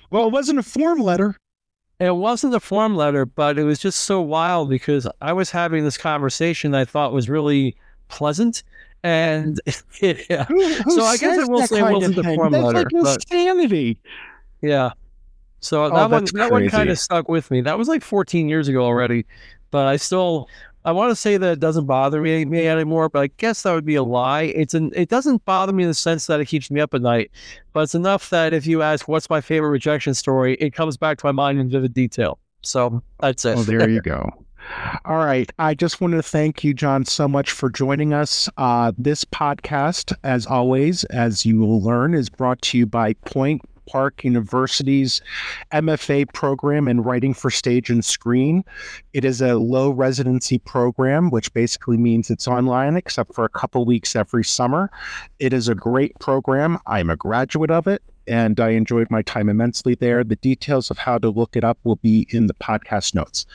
Well, 0.09 0.27
it 0.27 0.31
wasn't 0.31 0.59
a 0.59 0.63
form 0.63 0.99
letter. 0.99 1.35
It 1.99 2.15
wasn't 2.15 2.53
a 2.53 2.59
form 2.59 2.95
letter, 2.95 3.25
but 3.25 3.57
it 3.57 3.63
was 3.63 3.79
just 3.79 4.01
so 4.01 4.21
wild 4.21 4.69
because 4.69 5.07
I 5.21 5.33
was 5.33 5.49
having 5.49 5.83
this 5.83 5.97
conversation 5.97 6.75
I 6.75 6.85
thought 6.85 7.11
was 7.11 7.27
really 7.27 7.75
pleasant. 8.07 8.63
And 9.03 9.59
yeah. 10.01 10.45
Who, 10.45 10.63
who 10.63 10.91
so 10.91 11.03
I 11.03 11.17
guess 11.17 11.37
I 11.39 11.45
will 11.45 11.65
say 11.65 11.79
it 11.79 11.91
wasn't 11.91 12.17
a 12.17 12.23
form 12.35 12.51
That's 12.51 12.63
letter. 12.63 12.79
like 12.79 12.87
but 12.91 13.15
insanity. 13.15 13.97
yeah. 14.61 14.91
So 15.59 15.85
Oh, 15.85 15.89
that 15.89 16.09
one 16.11 16.25
that 16.33 16.51
one 16.51 16.69
kind 16.69 16.89
of 16.89 16.99
stuck 16.99 17.27
with 17.29 17.49
me. 17.49 17.61
That 17.61 17.77
was 17.77 17.87
like 17.87 18.03
14 18.03 18.47
years 18.47 18.67
ago 18.67 18.83
already. 18.83 19.25
But 19.71 19.87
I 19.87 19.97
still 19.97 20.47
I 20.87 20.91
want 20.91 21.11
to 21.11 21.17
say 21.17 21.35
that 21.35 21.51
it 21.51 21.59
doesn't 21.59 21.85
bother 21.85 22.21
me, 22.21 22.45
me 22.45 22.65
anymore, 22.65 23.09
but 23.09 23.19
I 23.19 23.27
guess 23.35 23.63
that 23.63 23.73
would 23.73 23.83
be 23.83 23.95
a 23.95 24.03
lie. 24.03 24.43
It's 24.43 24.73
an 24.73 24.93
it 24.95 25.09
doesn't 25.09 25.43
bother 25.43 25.73
me 25.73 25.83
in 25.83 25.89
the 25.89 25.93
sense 25.93 26.27
that 26.27 26.39
it 26.39 26.45
keeps 26.45 26.71
me 26.71 26.79
up 26.79 26.93
at 26.93 27.01
night, 27.01 27.29
but 27.73 27.81
it's 27.81 27.93
enough 27.93 28.29
that 28.29 28.53
if 28.53 28.65
you 28.65 28.81
ask 28.81 29.05
what's 29.05 29.29
my 29.29 29.41
favorite 29.41 29.71
rejection 29.71 30.13
story, 30.13 30.55
it 30.61 30.73
comes 30.73 30.95
back 30.95 31.17
to 31.17 31.25
my 31.25 31.33
mind 31.33 31.59
in 31.59 31.69
vivid 31.69 31.93
detail. 31.93 32.39
So 32.61 33.03
that's 33.19 33.43
it. 33.43 33.57
Oh, 33.57 33.63
there 33.63 33.89
you 33.89 33.99
go. 33.99 34.29
All 35.03 35.17
right. 35.17 35.51
I 35.59 35.73
just 35.73 35.99
want 35.99 36.13
to 36.13 36.23
thank 36.23 36.63
you, 36.63 36.73
John, 36.73 37.03
so 37.03 37.27
much 37.27 37.51
for 37.51 37.69
joining 37.69 38.13
us. 38.13 38.47
Uh, 38.55 38.93
this 38.97 39.25
podcast, 39.25 40.13
as 40.23 40.45
always, 40.45 41.03
as 41.05 41.45
you 41.45 41.59
will 41.59 41.81
learn, 41.81 42.13
is 42.13 42.29
brought 42.29 42.61
to 42.61 42.77
you 42.77 42.85
by 42.85 43.13
Point 43.25 43.61
Park 43.87 44.23
University's 44.23 45.21
MFA 45.71 46.31
program 46.33 46.87
in 46.87 47.01
writing 47.01 47.33
for 47.33 47.49
stage 47.49 47.89
and 47.89 48.05
screen. 48.05 48.63
It 49.13 49.25
is 49.25 49.41
a 49.41 49.55
low 49.55 49.89
residency 49.89 50.59
program, 50.59 51.29
which 51.29 51.51
basically 51.53 51.97
means 51.97 52.29
it's 52.29 52.47
online 52.47 52.95
except 52.95 53.33
for 53.33 53.45
a 53.45 53.49
couple 53.49 53.85
weeks 53.85 54.15
every 54.15 54.43
summer. 54.43 54.91
It 55.39 55.53
is 55.53 55.67
a 55.67 55.75
great 55.75 56.17
program. 56.19 56.77
I'm 56.85 57.09
a 57.09 57.15
graduate 57.15 57.71
of 57.71 57.87
it 57.87 58.03
and 58.27 58.59
I 58.59 58.69
enjoyed 58.69 59.09
my 59.09 59.21
time 59.21 59.49
immensely 59.49 59.95
there. 59.95 60.23
The 60.23 60.35
details 60.35 60.91
of 60.91 60.97
how 60.97 61.17
to 61.19 61.29
look 61.29 61.55
it 61.55 61.63
up 61.63 61.79
will 61.83 61.95
be 61.97 62.27
in 62.29 62.47
the 62.47 62.53
podcast 62.53 63.15
notes. 63.15 63.45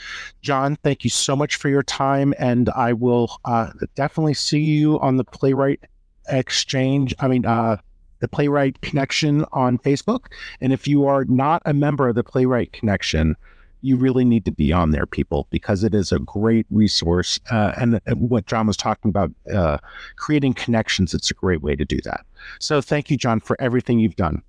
John, 0.40 0.76
thank 0.82 1.04
you 1.04 1.10
so 1.10 1.36
much 1.36 1.56
for 1.56 1.68
your 1.68 1.82
time, 1.82 2.34
and 2.38 2.70
I 2.70 2.92
will 2.92 3.38
uh, 3.44 3.70
definitely 3.94 4.34
see 4.34 4.60
you 4.60 4.98
on 5.00 5.16
the 5.16 5.24
Playwright 5.24 5.80
Exchange. 6.28 7.14
I 7.20 7.28
mean, 7.28 7.44
uh, 7.44 7.76
the 8.22 8.28
Playwright 8.28 8.80
Connection 8.80 9.44
on 9.52 9.76
Facebook. 9.78 10.26
And 10.60 10.72
if 10.72 10.86
you 10.86 11.04
are 11.06 11.24
not 11.24 11.60
a 11.66 11.74
member 11.74 12.08
of 12.08 12.14
the 12.14 12.22
Playwright 12.22 12.72
Connection, 12.72 13.36
you 13.82 13.96
really 13.96 14.24
need 14.24 14.44
to 14.44 14.52
be 14.52 14.72
on 14.72 14.92
there, 14.92 15.06
people, 15.06 15.48
because 15.50 15.82
it 15.82 15.92
is 15.92 16.12
a 16.12 16.20
great 16.20 16.64
resource. 16.70 17.40
Uh, 17.50 17.72
and, 17.76 18.00
what 18.14 18.46
John 18.46 18.68
was 18.68 18.76
talking 18.76 19.08
about, 19.08 19.32
uh, 19.52 19.78
creating 20.16 20.54
connections, 20.54 21.12
it's 21.12 21.32
a 21.32 21.34
great 21.34 21.62
way 21.62 21.74
to 21.74 21.84
do 21.84 21.98
that. 22.04 22.24
So 22.60 22.80
thank 22.80 23.10
you, 23.10 23.16
John, 23.16 23.40
for 23.40 23.60
everything 23.60 23.98
you've 23.98 24.16
done. 24.16 24.40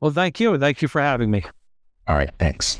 Well, 0.00 0.10
thank 0.10 0.38
you. 0.38 0.58
Thank 0.58 0.82
you 0.82 0.88
for 0.88 1.00
having 1.00 1.30
me. 1.30 1.42
All 2.06 2.16
right, 2.16 2.30
thanks. 2.38 2.78